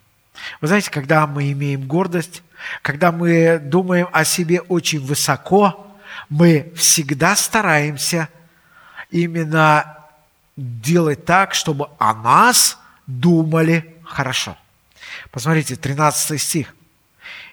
Вы 0.62 0.68
знаете, 0.68 0.92
когда 0.92 1.26
мы 1.26 1.52
имеем 1.52 1.88
гордость, 1.88 2.44
когда 2.84 3.12
мы 3.12 3.60
думаем 3.60 4.08
о 4.12 4.24
себе 4.24 4.62
очень 4.62 5.00
высоко, 5.04 5.88
мы 6.30 6.72
всегда 6.76 7.36
стараемся 7.36 8.30
именно 9.10 9.98
делать 10.56 11.26
так, 11.26 11.56
чтобы 11.56 11.90
о 11.98 12.14
нас 12.14 12.78
думали 13.08 13.96
хорошо. 14.04 14.56
Посмотрите, 15.32 15.76
13 15.76 16.40
стих. 16.40 16.76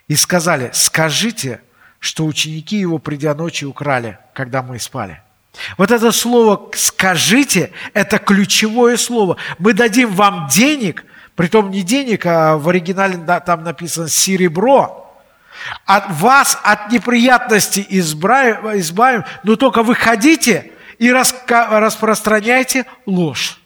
«И 0.06 0.14
сказали, 0.14 0.70
скажите, 0.72 1.60
что 1.98 2.24
ученики 2.24 2.76
его, 2.76 2.98
придя 2.98 3.34
ночью, 3.34 3.70
украли, 3.70 4.18
когда 4.34 4.62
мы 4.62 4.78
спали». 4.78 5.22
Вот 5.76 5.90
это 5.90 6.12
слово 6.12 6.70
«скажите»– 6.74 7.72
это 7.94 8.18
ключевое 8.18 8.96
слово. 8.96 9.38
Мы 9.58 9.72
дадим 9.72 10.12
вам 10.12 10.46
денег– 10.48 11.04
Притом 11.38 11.70
не 11.70 11.82
денег, 11.82 12.26
а 12.26 12.56
в 12.56 12.68
оригинале 12.68 13.16
там 13.46 13.62
написано 13.62 14.08
«серебро». 14.08 15.06
От 15.84 16.10
вас 16.10 16.58
от 16.64 16.90
неприятностей 16.90 17.86
избавим, 17.90 19.24
но 19.44 19.54
только 19.54 19.84
выходите 19.84 20.72
и 20.98 21.12
распространяйте 21.12 22.86
ложь. 23.06 23.60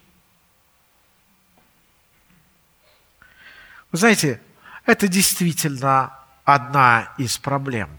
Вы 3.91 3.97
знаете, 3.97 4.39
это 4.85 5.07
действительно 5.07 6.13
одна 6.45 7.11
из 7.17 7.39
проблем. 7.39 7.89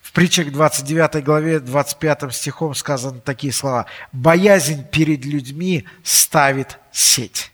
В 0.00 0.10
притчах 0.12 0.50
29 0.50 1.22
главе 1.22 1.60
25 1.60 2.34
стихом 2.34 2.74
сказаны 2.74 3.20
такие 3.20 3.52
слова. 3.52 3.84
«Боязнь 4.12 4.88
перед 4.88 5.26
людьми 5.26 5.86
ставит 6.02 6.78
сеть» 6.90 7.50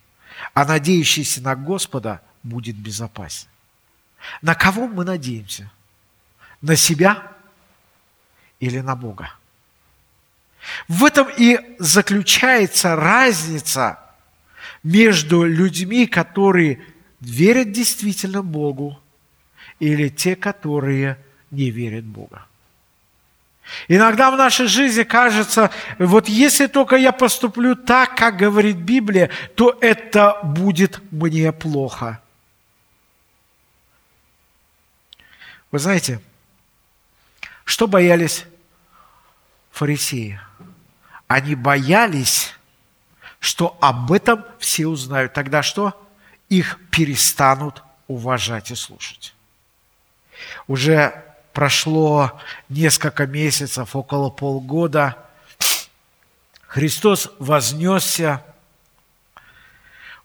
а 0.53 0.65
надеющийся 0.65 1.41
на 1.41 1.55
Господа 1.55 2.21
будет 2.43 2.75
безопасен. 2.75 3.47
На 4.41 4.55
кого 4.55 4.87
мы 4.87 5.03
надеемся? 5.03 5.71
На 6.61 6.75
себя 6.75 7.31
или 8.59 8.79
на 8.79 8.95
Бога? 8.95 9.33
В 10.87 11.05
этом 11.05 11.27
и 11.37 11.59
заключается 11.79 12.95
разница 12.95 13.99
между 14.83 15.43
людьми, 15.43 16.05
которые 16.05 16.83
верят 17.19 17.71
действительно 17.71 18.43
Богу, 18.43 18.99
или 19.79 20.09
те, 20.09 20.35
которые 20.35 21.17
не 21.49 21.71
верят 21.71 22.05
Бога. 22.05 22.45
Иногда 23.87 24.31
в 24.31 24.37
нашей 24.37 24.67
жизни 24.67 25.03
кажется, 25.03 25.71
вот 25.97 26.27
если 26.27 26.67
только 26.67 26.95
я 26.95 27.11
поступлю 27.11 27.75
так, 27.75 28.15
как 28.15 28.37
говорит 28.37 28.77
Библия, 28.77 29.29
то 29.55 29.77
это 29.81 30.39
будет 30.43 31.01
мне 31.11 31.51
плохо. 31.51 32.21
Вы 35.71 35.79
знаете, 35.79 36.19
что 37.65 37.87
боялись 37.87 38.45
фарисеи? 39.71 40.39
они 41.31 41.55
боялись, 41.55 42.53
что 43.39 43.77
об 43.79 44.11
этом 44.11 44.43
все 44.59 44.85
узнают. 44.87 45.31
Тогда 45.31 45.63
что? 45.63 45.97
Их 46.49 46.77
перестанут 46.91 47.83
уважать 48.07 48.69
и 48.71 48.75
слушать. 48.75 49.33
Уже 50.67 51.23
прошло 51.53 52.39
несколько 52.69 53.25
месяцев, 53.27 53.95
около 53.95 54.29
полгода. 54.29 55.17
Христос 56.67 57.31
вознесся. 57.39 58.43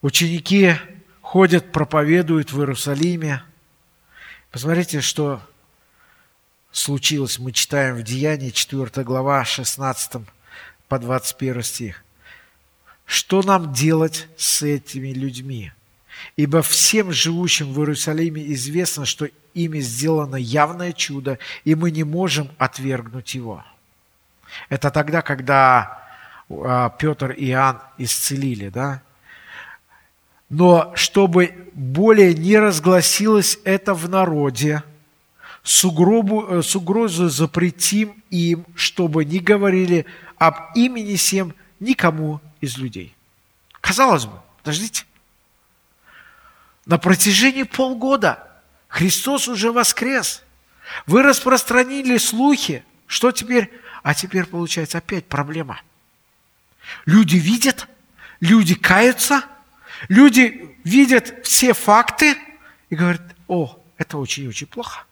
Ученики 0.02 0.74
ходят, 1.20 1.72
проповедуют 1.72 2.52
в 2.52 2.60
Иерусалиме. 2.60 3.42
Посмотрите, 4.50 5.00
что 5.00 5.40
случилось. 6.70 7.38
Мы 7.38 7.52
читаем 7.52 7.96
в 7.96 8.02
Деянии, 8.02 8.50
4 8.50 9.04
глава, 9.04 9.44
16 9.44 10.22
по 10.88 10.98
21 10.98 11.62
стих. 11.62 12.04
Что 13.04 13.42
нам 13.42 13.72
делать 13.72 14.28
с 14.36 14.62
этими 14.62 15.08
людьми? 15.12 15.72
Ибо 16.36 16.62
всем 16.62 17.12
живущим 17.12 17.72
в 17.72 17.78
Иерусалиме 17.80 18.52
известно, 18.52 19.04
что 19.04 19.28
ими 19.54 19.80
сделано 19.80 20.36
явное 20.36 20.92
чудо, 20.92 21.38
и 21.64 21.74
мы 21.74 21.90
не 21.90 22.04
можем 22.04 22.50
отвергнуть 22.58 23.34
его. 23.34 23.64
Это 24.68 24.90
тогда, 24.90 25.22
когда 25.22 26.02
а, 26.48 26.90
Петр 26.90 27.32
и 27.32 27.50
Иоанн 27.50 27.80
исцелили, 27.98 28.68
да? 28.68 29.02
Но 30.48 30.92
чтобы 30.94 31.70
более 31.74 32.32
не 32.34 32.56
разгласилось 32.58 33.58
это 33.64 33.94
в 33.94 34.08
народе, 34.08 34.82
с, 35.64 35.84
угробу, 35.84 36.46
э, 36.46 36.62
с 36.62 36.76
угрозой 36.76 37.28
запретим 37.28 38.22
им, 38.30 38.64
чтобы 38.76 39.24
не 39.24 39.40
говорили 39.40 40.06
об 40.38 40.54
имени 40.76 41.16
всем 41.16 41.52
никому 41.80 42.40
из 42.60 42.78
людей. 42.78 43.12
Казалось 43.80 44.26
бы, 44.26 44.34
подождите, 44.58 45.04
на 46.86 46.98
протяжении 46.98 47.64
полгода 47.64 48.48
Христос 48.88 49.48
уже 49.48 49.72
воскрес. 49.72 50.42
Вы 51.06 51.22
распространили 51.22 52.16
слухи. 52.16 52.84
Что 53.06 53.32
теперь? 53.32 53.70
А 54.02 54.14
теперь 54.14 54.46
получается 54.46 54.98
опять 54.98 55.26
проблема. 55.26 55.80
Люди 57.04 57.36
видят, 57.36 57.88
люди 58.38 58.76
каются, 58.76 59.42
люди 60.08 60.76
видят 60.84 61.44
все 61.44 61.72
факты 61.72 62.36
и 62.88 62.94
говорят, 62.94 63.22
о, 63.48 63.82
это 63.98 64.18
очень-очень 64.18 64.68
плохо. 64.68 65.04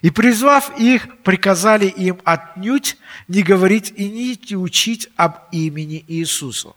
И 0.00 0.10
призвав 0.10 0.78
их, 0.78 1.18
приказали 1.24 1.86
им 1.86 2.20
отнюдь 2.24 2.96
не 3.26 3.42
говорить 3.42 3.92
и 3.96 4.08
не 4.08 4.56
учить 4.56 5.08
об 5.16 5.38
имени 5.50 6.04
Иисуса. 6.06 6.74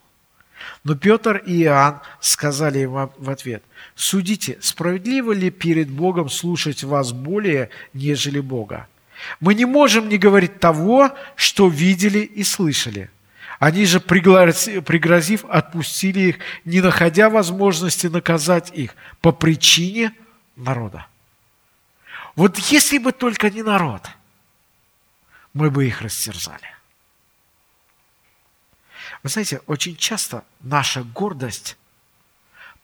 Но 0.84 0.96
Петр 0.96 1.38
и 1.38 1.64
Иоанн 1.64 2.00
сказали 2.20 2.80
им 2.80 2.92
в 3.18 3.30
ответ, 3.30 3.64
«Судите, 3.96 4.58
справедливо 4.62 5.32
ли 5.32 5.50
перед 5.50 5.90
Богом 5.90 6.30
слушать 6.30 6.84
вас 6.84 7.12
более, 7.12 7.70
нежели 7.94 8.40
Бога? 8.40 8.88
Мы 9.40 9.54
не 9.54 9.66
можем 9.66 10.08
не 10.10 10.18
говорить 10.18 10.60
того, 10.60 11.12
что 11.36 11.68
видели 11.68 12.20
и 12.20 12.44
слышали». 12.44 13.10
Они 13.60 13.86
же, 13.86 14.00
пригрозив, 14.00 15.44
отпустили 15.50 16.20
их, 16.22 16.36
не 16.64 16.80
находя 16.80 17.30
возможности 17.30 18.08
наказать 18.08 18.72
их 18.74 18.96
по 19.20 19.34
причине 19.34 20.14
народа. 20.56 21.08
Вот 22.36 22.58
если 22.58 23.00
бы 23.00 23.12
только 23.12 23.50
не 23.50 23.62
народ, 23.64 24.08
мы 25.54 25.70
бы 25.70 25.86
их 25.86 26.02
растерзали. 26.02 26.79
Вы 29.24 29.30
знаете, 29.30 29.62
очень 29.68 29.96
часто 29.96 30.44
наша 30.62 31.04
гордость 31.04 31.78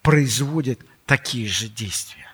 производит 0.01 0.79
такие 1.05 1.47
же 1.47 1.67
действия. 1.67 2.25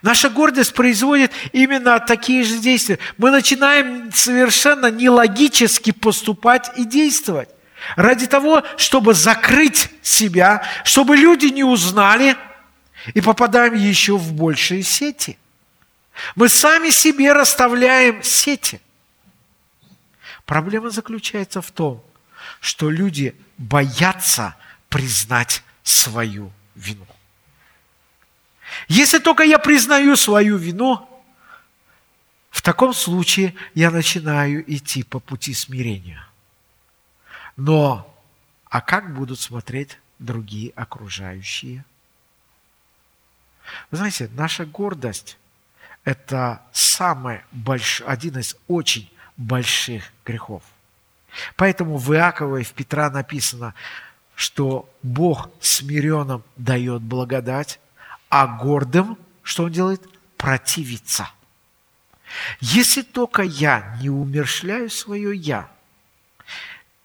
Наша 0.00 0.30
гордость 0.30 0.74
производит 0.74 1.32
именно 1.52 1.98
такие 1.98 2.44
же 2.44 2.58
действия. 2.58 2.98
Мы 3.18 3.30
начинаем 3.30 4.12
совершенно 4.12 4.90
нелогически 4.90 5.90
поступать 5.90 6.70
и 6.76 6.84
действовать. 6.84 7.48
Ради 7.96 8.26
того, 8.26 8.62
чтобы 8.76 9.12
закрыть 9.12 9.90
себя, 10.02 10.64
чтобы 10.84 11.16
люди 11.16 11.46
не 11.46 11.64
узнали, 11.64 12.36
и 13.14 13.20
попадаем 13.20 13.74
еще 13.74 14.16
в 14.16 14.32
большие 14.32 14.82
сети. 14.82 15.38
Мы 16.36 16.48
сами 16.48 16.90
себе 16.90 17.32
расставляем 17.32 18.22
сети. 18.22 18.80
Проблема 20.44 20.90
заключается 20.90 21.60
в 21.62 21.70
том, 21.70 22.04
что 22.60 22.90
люди 22.90 23.34
боятся 23.58 24.56
признать 24.88 25.62
свою 25.82 26.52
вину. 26.74 27.06
Если 28.88 29.18
только 29.18 29.42
я 29.42 29.58
признаю 29.58 30.16
свою 30.16 30.56
вину, 30.56 31.08
в 32.50 32.62
таком 32.62 32.92
случае 32.94 33.54
я 33.74 33.90
начинаю 33.90 34.62
идти 34.72 35.02
по 35.02 35.20
пути 35.20 35.54
смирения. 35.54 36.26
Но, 37.56 38.14
а 38.68 38.80
как 38.80 39.14
будут 39.14 39.40
смотреть 39.40 39.98
другие 40.18 40.70
окружающие? 40.76 41.84
Вы 43.90 43.98
знаете, 43.98 44.28
наша 44.34 44.66
гордость– 44.66 45.38
это 46.04 46.62
самый 46.72 47.42
большой, 47.52 48.06
один 48.06 48.38
из 48.38 48.56
очень 48.68 49.10
больших 49.36 50.12
грехов. 50.24 50.62
Поэтому 51.56 51.96
в 51.96 52.12
Иакова 52.12 52.58
и 52.58 52.64
в 52.64 52.72
Петра 52.72 53.10
написано, 53.10 53.74
что 54.34 54.88
Бог 55.02 55.50
смиренным 55.60 56.42
дает 56.56 57.02
благодать, 57.02 57.80
а 58.28 58.46
гордым, 58.46 59.18
что 59.42 59.64
Он 59.64 59.72
делает? 59.72 60.02
Противится. 60.36 61.30
Если 62.60 63.02
только 63.02 63.42
я 63.42 63.96
не 64.00 64.10
умершляю 64.10 64.90
свое 64.90 65.36
«я», 65.36 65.70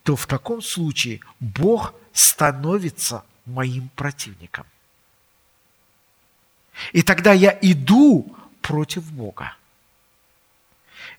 то 0.03 0.15
в 0.15 0.25
таком 0.25 0.61
случае 0.61 1.19
Бог 1.39 1.93
становится 2.13 3.23
моим 3.45 3.89
противником. 3.89 4.65
И 6.93 7.01
тогда 7.01 7.34
я 7.34 7.57
иду 7.61 8.36
против 8.61 9.11
Бога. 9.11 9.53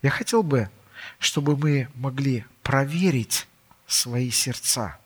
Я 0.00 0.11
хотел 0.11 0.42
бы, 0.42 0.70
чтобы 1.18 1.56
мы 1.56 1.88
могли 1.94 2.46
проверить 2.68 3.46
свои 3.86 4.30
сердца. 4.30 4.98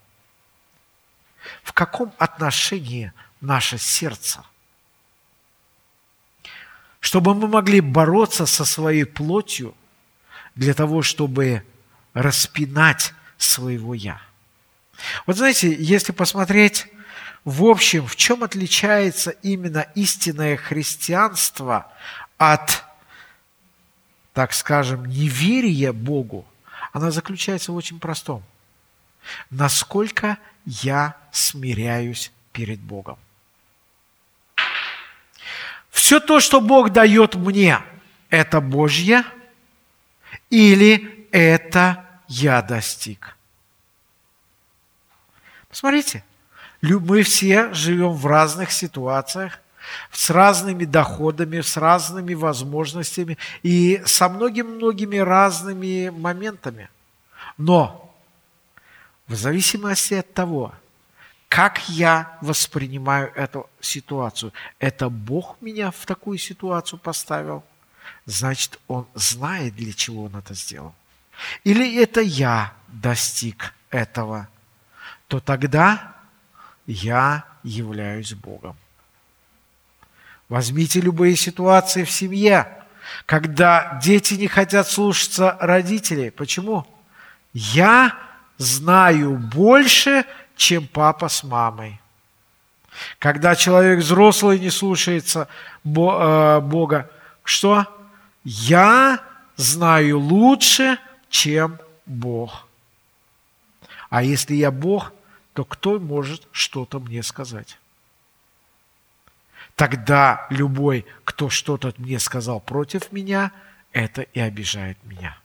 В 1.62 1.72
каком 1.72 2.12
отношении 2.18 3.12
наше 3.40 3.78
сердце? 3.78 4.44
Чтобы 6.98 7.36
мы 7.36 7.46
могли 7.46 7.80
бороться 7.80 8.46
со 8.46 8.64
своей 8.64 9.04
плотью 9.04 9.76
для 10.56 10.74
того, 10.74 11.02
чтобы 11.02 11.64
распинать 12.14 13.14
своего 13.38 13.94
«я». 13.94 14.20
Вот 15.26 15.36
знаете, 15.36 15.72
если 15.72 16.10
посмотреть 16.10 16.88
в 17.44 17.64
общем, 17.64 18.08
в 18.08 18.16
чем 18.16 18.42
отличается 18.42 19.30
именно 19.30 19.86
истинное 19.94 20.56
христианство 20.56 21.92
от, 22.38 22.82
так 24.32 24.52
скажем, 24.52 25.06
неверия 25.06 25.92
Богу, 25.92 26.44
она 26.93 27.11
заключается 27.11 27.72
в 27.72 27.76
очень 27.76 27.99
простом. 27.99 28.43
Насколько 29.51 30.38
я 30.66 31.16
смиряюсь 31.32 32.32
перед 32.53 32.80
Богом. 32.80 33.18
Все 35.90 36.20
то, 36.20 36.40
что 36.40 36.61
Бог 36.61 36.90
дает 36.90 37.34
мне, 37.34 37.78
это 38.28 38.61
Божье 38.61 39.24
или 40.51 41.28
это 41.32 42.05
я 42.28 42.61
достиг? 42.62 43.36
Посмотрите, 45.68 46.24
мы 46.82 47.22
все 47.22 47.72
живем 47.72 48.12
в 48.12 48.26
разных 48.26 48.72
ситуациях, 48.72 49.61
с 50.11 50.30
разными 50.30 50.85
доходами, 50.85 51.61
с 51.61 51.76
разными 51.76 52.35
возможностями 52.35 53.39
и 53.62 54.03
со 54.05 54.28
многими-многими 54.28 55.16
разными 55.16 56.11
моментами. 56.11 56.89
Но 57.59 58.14
в 59.26 59.35
зависимости 59.35 60.14
от 60.14 60.33
того, 60.35 60.74
как 61.49 61.89
я 61.89 62.39
воспринимаю 62.41 63.33
эту 63.35 63.68
ситуацию, 63.80 64.53
это 64.78 65.11
Бог 65.11 65.57
меня 65.61 65.91
в 65.91 66.07
такую 66.07 66.39
ситуацию 66.39 66.99
поставил, 66.99 67.62
значит, 68.24 68.78
Он 68.89 69.07
знает, 69.14 69.74
для 69.74 69.93
чего 69.93 70.24
Он 70.24 70.37
это 70.37 70.55
сделал. 70.55 70.95
Или 71.64 72.03
это 72.03 72.20
я 72.20 72.72
достиг 72.89 73.74
этого, 73.91 74.49
то 75.28 75.41
тогда 75.41 76.14
я 76.87 77.45
являюсь 77.62 78.33
Богом. 78.35 78.76
Возьмите 80.53 81.00
любые 81.00 81.34
ситуации 81.34 82.05
в 82.05 82.11
семье. 82.11 82.68
Когда 83.24 83.98
дети 84.05 84.34
не 84.34 84.48
хотят 84.48 84.86
слушаться 84.86 85.57
родителей. 85.59 86.30
Почему? 86.30 86.86
Я 87.55 88.18
знаю 88.59 89.38
больше, 89.38 90.26
чем 90.55 90.86
папа 90.86 91.28
с 91.28 91.42
мамой. 91.42 91.98
Когда 93.18 93.55
человек 93.55 94.00
взрослый 94.00 94.59
не 94.59 94.68
слушается 94.68 95.48
э, 95.86 96.61
Бога, 96.61 97.11
что? 97.44 97.86
Я 98.44 99.20
знаю 99.57 100.18
лучше, 100.18 100.98
чем 101.30 101.78
Бог. 102.05 102.68
А 104.11 104.22
если 104.22 104.57
я 104.57 104.70
Бог, 104.70 105.14
то 105.55 105.64
кто 105.64 105.98
может 105.98 106.46
что-то 106.53 107.00
мне 107.00 107.22
сказать? 107.22 107.78
Тогда 109.77 110.47
любой, 110.51 111.07
кто 111.25 111.49
что-то 111.49 111.93
мне 111.97 112.18
сказал 112.18 112.61
против 112.61 113.12
меня, 113.12 113.53
это 113.93 114.23
и 114.23 114.41
обижает 114.41 114.99
меня. 115.05 115.39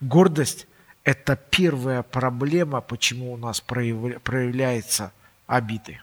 Гордость– 0.00 0.66
это 1.04 1.36
первая 1.36 2.02
проблема, 2.02 2.80
почему 2.80 3.32
у 3.32 3.36
нас 3.36 3.60
проявляется 3.60 5.12
обиды. 5.46 6.00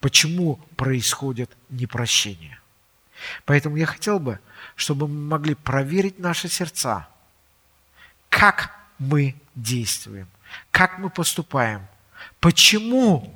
Почему 0.00 0.56
происходит 0.76 1.50
непрощение. 1.68 2.58
Поэтому 3.44 3.76
я 3.76 3.86
хотел 3.86 4.18
бы, 4.18 4.38
чтобы 4.76 5.08
мы 5.08 5.20
могли 5.28 5.54
проверить 5.54 6.18
наши 6.18 6.48
сердца, 6.48 7.08
как 8.28 8.76
мы 8.98 9.34
действуем, 9.54 10.28
как 10.70 10.98
мы 10.98 11.10
поступаем, 11.10 11.86
почему 12.40 13.34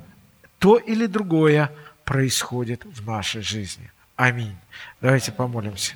то 0.59 0.77
или 0.77 1.07
другое 1.07 1.73
происходит 2.05 2.85
в 2.85 3.07
нашей 3.07 3.43
жизни. 3.43 3.91
Аминь. 4.17 4.57
Давайте 5.01 5.33
помолимся. 5.33 5.95